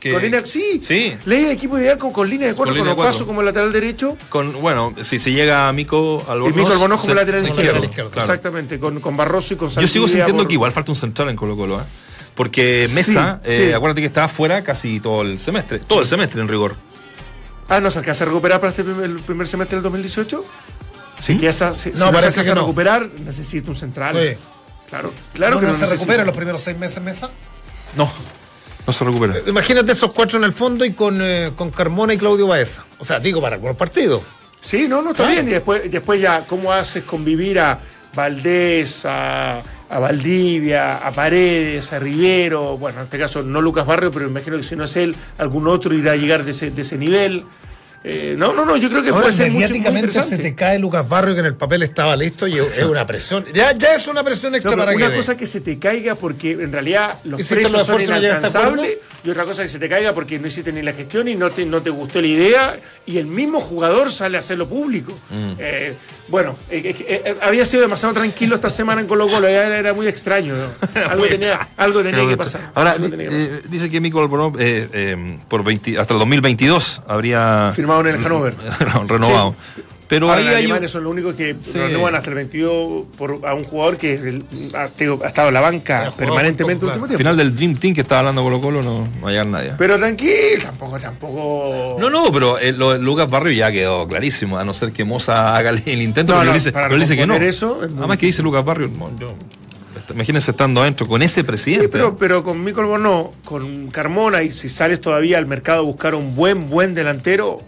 [0.00, 1.16] Que- Con línea- sí, Sí.
[1.26, 3.24] Leí el equipo ideal con, con línea de cuatro, Con cuatro.
[3.26, 6.50] como lateral derecho Con, bueno, si se llega a Mico Albornoz.
[6.50, 7.88] y Mico Albornoz como se- lateral izquierdo.
[7.88, 8.10] claro.
[8.16, 11.28] Exactamente, con, con Barroso y con Yo sigo sintiendo por- que igual falta un central
[11.28, 11.84] en Colo Colo, ¿eh?
[12.34, 13.72] Porque Mesa, Sí, eh, sí.
[13.72, 15.78] acuérdate que estaba fuera casi todo el semestre.
[15.78, 16.76] Todo el semestre en rigor.
[17.68, 20.44] Ah, ¿no se alcanza a recuperar para este primer, el primer semestre del 2018?
[21.20, 22.60] Sí, que esa, si, si No, se parece alcanza que a no.
[22.62, 24.14] recuperar, necesita un central.
[24.16, 24.38] Sí.
[24.90, 27.30] Claro, claro No, que no no, se recupera en los primeros seis meses mesa.
[27.96, 28.12] No,
[28.86, 29.34] no se recupera.
[29.46, 32.84] Imagínate esos cuatro en el fondo y con, eh, con Carmona y Claudio Baeza.
[32.98, 34.22] O sea, digo, para algunos partidos.
[34.60, 35.32] Sí, no, no, está Claro.
[35.34, 35.48] bien.
[35.48, 37.78] Y después, después ya, ¿cómo haces convivir a
[38.14, 39.62] Valdés, a,
[39.94, 42.76] a Valdivia, a Paredes, a Rivero?
[42.76, 45.68] Bueno, en este caso no Lucas Barrio, pero imagino que si no es él, algún
[45.68, 47.44] otro irá a llegar de ese, de ese nivel.
[48.06, 50.50] Eh, no, no, no, yo creo que puede ser mucho, muy mediáticamente se interesante.
[50.50, 53.46] te cae Lucas Barrio que en el papel estaba listo y es una presión.
[53.54, 56.50] Ya, ya es una presión extra para una que cosa que se te caiga porque
[56.50, 59.88] en realidad los ¿Hiciste los precios son a inalcanzables y otra cosa que se te
[59.88, 62.76] caiga porque no hiciste ni la gestión y no te, no te gustó la idea
[63.06, 65.18] y el mismo jugador sale a hacerlo público.
[65.30, 65.52] Mm.
[65.58, 65.94] Eh,
[66.28, 69.92] bueno, eh, eh, eh, había sido demasiado tranquilo esta semana en Colo Colo, era, era
[69.92, 70.54] muy extraño.
[70.54, 71.00] ¿no?
[71.00, 71.70] Algo muy tenía, extraño.
[71.76, 72.70] algo tenía que pasar.
[72.74, 73.62] Ahora, que pasar.
[73.70, 74.54] dice que Mico Albornoz
[75.48, 78.54] por 20 hasta el 2022 habría Firmado en el Hannover.
[79.08, 79.54] renovado.
[80.14, 81.78] Pero Ahora, ahí los hay un- alemanes son los únicos que Sí.
[81.78, 84.44] renuevan hasta el 22 por, a un jugador que el-
[84.74, 87.18] ha, ha estado en la banca permanentemente el último al tiempo.
[87.18, 89.72] final del Dream Team que estaba hablando Colo Colo no, no va a llegar nadie.
[89.78, 91.96] Pero tranquilo, tampoco, tampoco.
[91.98, 95.56] No, no, pero eh, lo Lucas Barrio ya quedó clarísimo, a no ser que Moza
[95.56, 97.34] haga el, intento, No, pero no, él dice, para pero él dice que no.
[97.36, 99.28] eso Además que dice Lucas Barrio, no, yo,
[100.12, 101.86] imagínense estando adentro con ese presidente.
[101.86, 105.82] Sí, pero, pero con Mico Albornoz, con Carmona, y si sales todavía al mercado a
[105.82, 107.60] buscar un buen, buen delantero,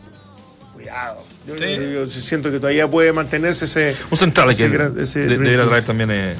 [0.74, 1.18] cuidado.
[1.47, 3.94] Yo, siento que todavía puede mantenerse ese.
[4.11, 6.11] Un central ese que gran- ese de- Dream debería traer también.
[6.11, 6.34] eh.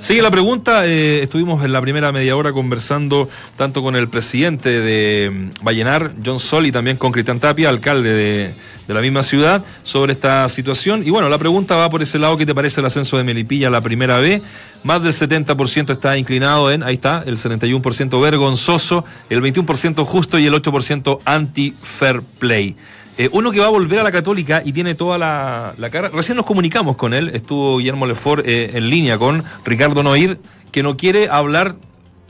[0.00, 0.86] Sigue la pregunta.
[0.86, 6.12] eh, estuvimos en la primera media hora conversando tanto con el presidente de mm, Vallenar,
[6.24, 8.54] John Sol, y también con Cristian Tapia, alcalde de,
[8.86, 11.02] de la misma ciudad, sobre esta situación.
[11.06, 13.70] Y bueno, la pregunta va por ese lado: ¿qué te parece el ascenso de Melipilla
[13.70, 14.42] la primera vez?
[14.82, 20.46] Más del 70% está inclinado en, ahí está, el 71% vergonzoso, el 21% justo y
[20.46, 22.76] el 8% anti-fair play.
[23.20, 26.08] Eh, uno que va a volver a la Católica y tiene toda la, la cara.
[26.08, 30.38] Recién nos comunicamos con él, estuvo Guillermo Lefort eh, en línea con Ricardo Noir,
[30.72, 31.76] que no quiere hablar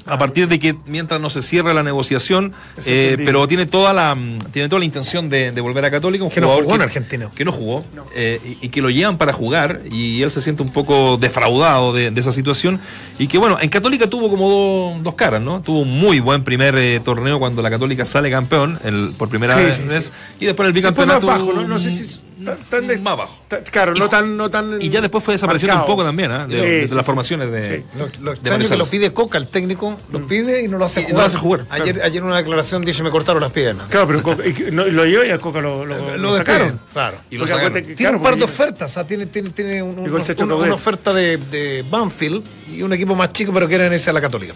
[0.06, 2.52] a partir de que mientras no se cierre la negociación,
[2.86, 6.24] eh, pero tiene toda la mm, tiene toda la intención de, de volver a Católica.
[6.24, 7.30] Un Que no jugó en Argentina.
[7.34, 7.84] Que no jugó
[8.14, 11.92] eh, y, y que lo llevan para jugar y él se siente un poco defraudado
[11.92, 12.80] de, de esa situación.
[13.18, 15.60] Y que bueno, en Católica tuvo como do- dos caras, ¿no?
[15.62, 19.56] Tuvo un muy buen primer eh, torneo cuando la Católica sale campeón el, por primera
[19.56, 20.10] Sí, vez sí, sí.
[20.40, 21.26] y después el Después bicampeonato.
[21.26, 21.66] más bajo, ¿no?
[21.68, 23.38] No sé si tan, tan de- más bajo.
[23.48, 24.80] tan- claro, no tan, no tan.
[24.80, 25.92] Y ya después fue desapareciendo marcado.
[25.92, 26.46] un poco también, ¿eh?
[26.46, 27.06] de, Sí, de sí, las sí.
[27.06, 27.76] formaciones de.
[27.78, 27.84] Sí.
[27.96, 30.84] Lo, lo de extraño que lo pide Coca, el técnico, lo pide y no lo
[30.84, 31.22] hace Y no jugar.
[31.22, 32.06] lo hace jugar, Ayer, claro.
[32.06, 33.88] ayer en una declaración dice me cortaron las piernas.
[33.88, 36.32] Claro, pero Coca- y que- no, lo lleva y a Coca lo, lo, Lo lo
[36.36, 36.68] sacaron.
[36.68, 37.16] despiden, claro.
[37.30, 37.72] Y lo sacaron.
[37.72, 40.74] que, Tiene claro, un par de ofertas, o sea, tiene, tiene, tiene un- un- una,
[40.74, 42.42] oferta de, de Banfield
[42.74, 44.54] y un equipo más chico, pero quieren irse a la Católica.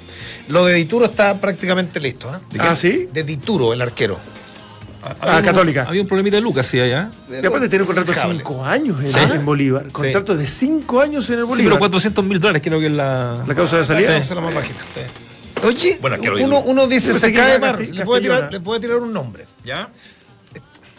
[0.48, 2.28] Lo de Dituro está prácticamente listo.
[2.34, 2.38] ¿eh?
[2.58, 3.08] Ah, sí.
[3.12, 4.18] De Dituro, el arquero.
[5.20, 5.84] Ah, Católica.
[5.86, 7.10] Había un problemita de Lucas, sí, allá.
[7.30, 8.38] Y aparte tiene un contrato de Dejable.
[8.38, 9.18] 5 años en, Sí.
[9.18, 9.86] en Bolívar.
[9.92, 11.70] Contrato de 5 años en el Sí, Bolívar.
[11.72, 13.44] pero 400 mil dólares creo que es la.
[13.46, 14.16] La causa de salida.
[14.16, 14.80] A la más bajita.
[15.64, 18.96] Oye, Bueno, uno, uno dice, se cae a Casti- le puede, tirar, le puede tirar
[18.98, 19.46] un nombre.
[19.64, 19.88] ¿Ya?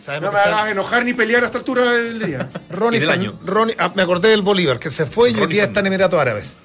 [0.01, 2.49] Sabemos No me hagas enojar ni pelear a esta altura del día.
[2.69, 3.39] Ronnie, del año.
[3.45, 6.19] Ronnie- ah, me acordé del Bolívar, que se fue y hoy día está en Emiratos
[6.19, 6.55] Árabes.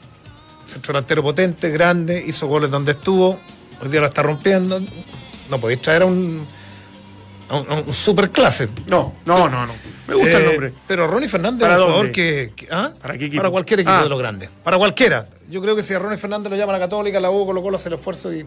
[0.67, 3.41] Centro delantero potente, grande, hizo goles donde estuvo,
[3.83, 4.81] hoy día lo está rompiendo.
[5.51, 6.47] No podéis traer a un,
[7.51, 8.69] a un, a un superclase.
[8.87, 9.73] No, no, no, no.
[10.09, 10.73] Me gusta el Eh, nombre.
[10.89, 12.53] Pero Ronnie Fernández ¿Para es un jugador que.
[12.57, 12.93] que- ¿ah?
[13.03, 13.43] ¿Para qué equipo?
[13.43, 14.03] Para cualquier equipo Ah.
[14.05, 14.49] de los grandes.
[14.65, 15.27] Para cualquiera.
[15.51, 17.61] Yo creo que si a Ronnie Fernández lo llama a la Católica, la U, Colo
[17.63, 18.47] Colo hace el esfuerzo y.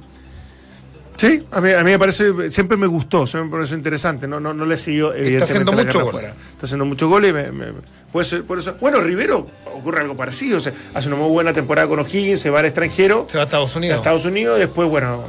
[1.16, 4.28] Sí, a mí, a mí me parece, siempre me gustó, siempre me pareció interesante.
[4.28, 5.96] No, no, no le siguió, evidentemente, haciendo goles.
[5.96, 6.28] afuera.
[6.54, 7.66] Está haciendo muchos goles y me, me-
[8.12, 8.76] puede ser por eso.
[8.82, 9.46] Bueno, Rivero
[9.76, 10.58] ocurre algo parecido.
[10.58, 13.44] o sea, hace una muy buena temporada con O'Higgins, se va al extranjero, Se va
[13.44, 13.98] a Estados a Unidos.
[13.98, 15.24] Estados Unidos, y después, bueno,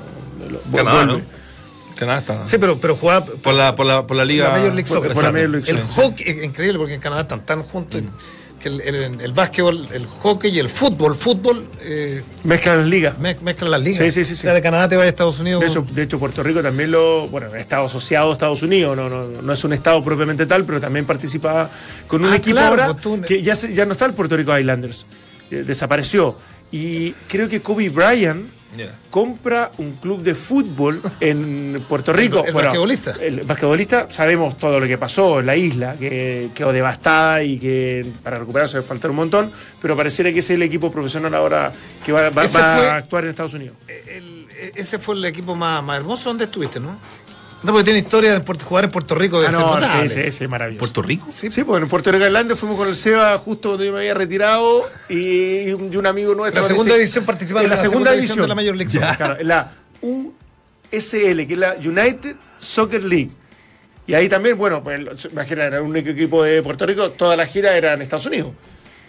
[0.72, 1.06] lo-.
[1.06, 1.20] ¿no?
[1.96, 2.44] Canadá está.
[2.44, 3.24] Sí, pero, pero jugaba.
[3.24, 4.44] Por la, por la, por la liga.
[4.44, 5.12] la Major League por- Soccer.
[5.14, 5.32] por la exacto.
[5.32, 8.02] Major League el Soccer, hockey, es increíble porque en Canadá están tan juntos
[8.60, 13.18] que el, el, el básquetbol, el hockey y el fútbol, fútbol eh, Mezcla las ligas.
[13.18, 13.98] mez- mezclan las ligas.
[14.02, 14.42] Sí, sí, sí, O sí.
[14.42, 15.60] sea, de Canadá te vas a Estados Unidos.
[15.60, 17.28] De hecho, de hecho, Puerto Rico también lo.
[17.28, 20.64] Bueno, ha estado asociado a Estados Unidos, no, no, no es un estado propiamente tal,
[20.64, 21.70] pero también participaba
[22.06, 24.14] con un Ah, equipo claro, ahora pues tú- que ya, se- ya no está el
[24.14, 25.04] Puerto Rico Islanders,
[25.50, 26.36] eh, desapareció.
[26.72, 28.46] Y creo que Kobe Bryant
[29.10, 32.40] Compra un club de fútbol en Puerto Rico.
[32.42, 33.14] El- el basquetbolista.
[33.20, 38.06] El basquetbolista, sabemos todo lo que pasó en la isla, que quedó devastada y que
[38.22, 41.72] para recuperarse falta un montón, pero pareciera que es el equipo profesional ahora
[42.04, 43.76] que va, va- Ese va fue- a actuar en Estados Unidos.
[43.88, 44.34] El-
[44.74, 46.98] ese fue el equipo más, más hermoso donde estuviste, ¿no?
[47.64, 50.08] No, porque tiene historia de jugar en Puerto Rico de Ah, ser no, notable.
[50.08, 50.78] sí, sí, sí, maravilloso.
[50.80, 51.26] ¿Puerto Rico?
[51.32, 53.98] Sí, sí, porque en Puerto Rico Islandia fuimos con el Seba justo cuando yo me
[54.00, 56.60] había retirado y un, y un amigo nuestro.
[56.62, 59.16] La segunda dice- división participaron en la, segunda, división de la Major League Soccer.
[59.16, 59.72] Claro, en la
[60.92, 63.30] USL, que es la United Soccer League.
[64.06, 65.00] Y ahí también, bueno, pues
[65.32, 68.50] imagina, era un equipo de Puerto Rico, toda la gira era en Estados Unidos.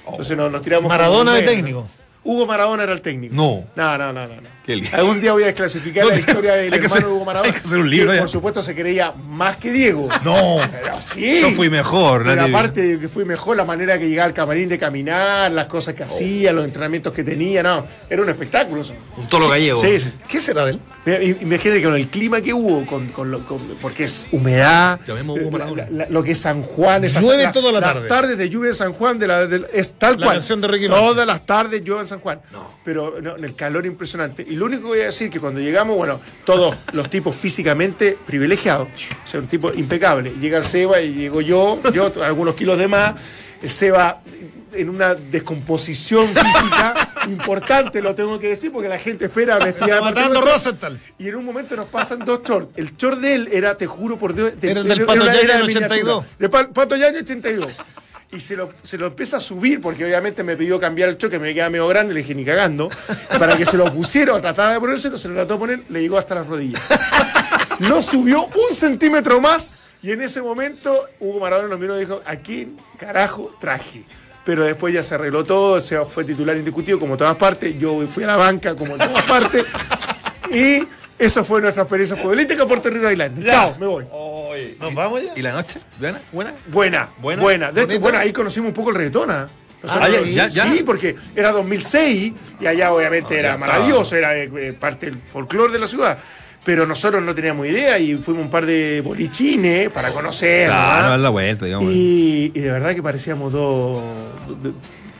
[0.08, 0.88] Entonces nos, nos tiramos.
[0.88, 1.88] Maradona de técnico.
[2.24, 3.36] Hugo Maradona era el técnico.
[3.36, 3.66] No.
[3.76, 4.41] No, no, no, no.
[4.41, 4.55] no.
[4.66, 4.89] Qué lindo.
[4.97, 7.53] Algún día voy a desclasificar No, la historia del hermano hacer- de Hugo Maradona.
[7.53, 8.18] hay que hacer un libro que.
[8.20, 10.09] Por supuesto se creía más que Diego.
[10.24, 10.57] No.
[10.72, 11.39] Pero sí.
[11.41, 14.34] Yo fui mejor, Pero nadie- aparte de que fui mejor, la manera que llegaba al
[14.34, 17.86] camarín de caminar, las cosas que hacía, los entrenamientos que tenía, no.
[18.09, 18.93] Era un espectáculo eso.
[19.18, 19.80] Un tolo gallego.
[19.80, 20.11] Sí, sí.
[20.28, 20.80] ¿Qué será de él?
[21.41, 25.38] Imagínate que con el clima que hubo, con, con lo- con- porque es humedad, Llamemos
[25.38, 25.88] a Hugo la- Maradona.
[25.91, 27.99] la- la- lo que es San Juan, esas- Llueve toda la tarde.
[28.01, 30.38] Las tardes de lluvia en San Juan, de la, es tal La cual.
[30.38, 31.05] canción de Ricky Martin.
[31.07, 32.41] Todas las tardes llueve en San Juan.
[32.84, 34.45] Pero no, el calor impresionante.
[34.47, 38.18] Y lo único que voy a decir que cuando llegamos, bueno, todos los tipos físicamente
[38.26, 38.88] privilegiados,
[39.24, 40.34] o sea, un tipo impecable.
[40.41, 43.16] Llega el Seba y llego yo, yo algunos kilos de más.
[43.62, 44.22] El Seba
[44.74, 50.01] en una descomposición física importante, lo tengo que decir, porque la gente espera honestidad.
[50.01, 50.99] matando Rosenthal.
[51.18, 52.78] Y en un momento nos pasan dos shorts.
[52.78, 55.64] El short de él era, te juro por Dios, de- Era el del Pato miniatura.
[55.64, 56.26] 82.
[56.39, 57.72] De Pa- Pato Yaña 82.
[58.36, 61.39] Y se lo, se lo empieza a subir, porque obviamente me pidió cambiar el choque,
[61.39, 62.89] me queda medio grande, le dije ni cagando.
[63.39, 66.17] Para que se lo pusiera, trataba de ponérselo, se lo trató de poner, le llegó
[66.17, 66.81] hasta las rodillas.
[67.77, 72.21] No subió un centímetro más, y en ese momento Hugo Maradona nos miró y dijo:
[72.25, 74.05] Aquí, carajo, traje.
[74.45, 78.23] Pero después ya se arregló todo, se fue titular indiscutido como todas partes, yo fui
[78.23, 79.65] a la banca como todas partes.
[80.49, 80.88] Y
[81.18, 83.51] eso fue nuestra experiencia futbolística Puerto Rico Islandia.
[83.51, 84.05] Chao, me voy.
[84.80, 85.34] ¿Nos vamos ya?
[85.36, 85.80] ¿Y la noche?
[85.99, 86.20] ¿Buena?
[86.32, 86.53] ¿Buena?
[86.68, 87.41] Buena, Buena.
[87.41, 87.72] buena.
[87.72, 89.32] De hecho, bueno, ahí conocimos un poco el reggaetón.
[89.32, 89.47] Ah,
[90.09, 90.72] ya, ya, ya.
[90.72, 95.20] Sí, porque era 2006 y allá obviamente Ah, era maravilloso, era eh, eh, parte del
[95.28, 96.18] folclore de la ciudad.
[96.63, 100.68] Pero nosotros no teníamos idea y fuimos un par de bolichines para conocer.
[100.68, 101.86] Claro, dar la vuelta, digamos.
[101.93, 104.01] y, y de verdad que parecíamos dos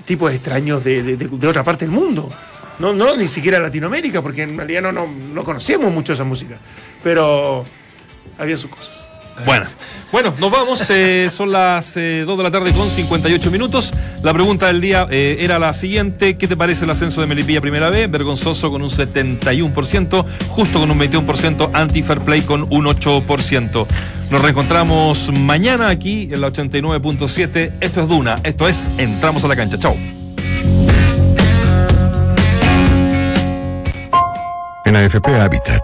[0.06, 2.32] tipos extraños de, de- de- de otra parte del mundo.
[2.80, 6.57] No, no, ni siquiera Latinoamérica, porque en realidad no, no, no conocíamos mucho esa música.
[7.03, 7.65] Pero
[8.38, 9.09] había sus cosas.
[9.45, 9.65] Bueno,
[10.13, 10.89] bueno, nos vamos.
[10.91, 13.93] eh, son las eh, 2 de la tarde con 58 minutos.
[14.23, 17.59] La pregunta del día eh, era la siguiente: ¿Qué te parece el ascenso de Melipilla
[17.59, 18.07] Primera B?
[18.07, 23.88] Vergonzoso con un 71%, justo con un 21%, anti-fair play con un 8%.
[24.30, 27.73] Nos reencontramos mañana aquí en la 89.7.
[27.82, 29.78] Esto es Duna, esto es Entramos a la cancha.
[29.78, 30.24] Chao.
[34.86, 35.66] En AFP Habitat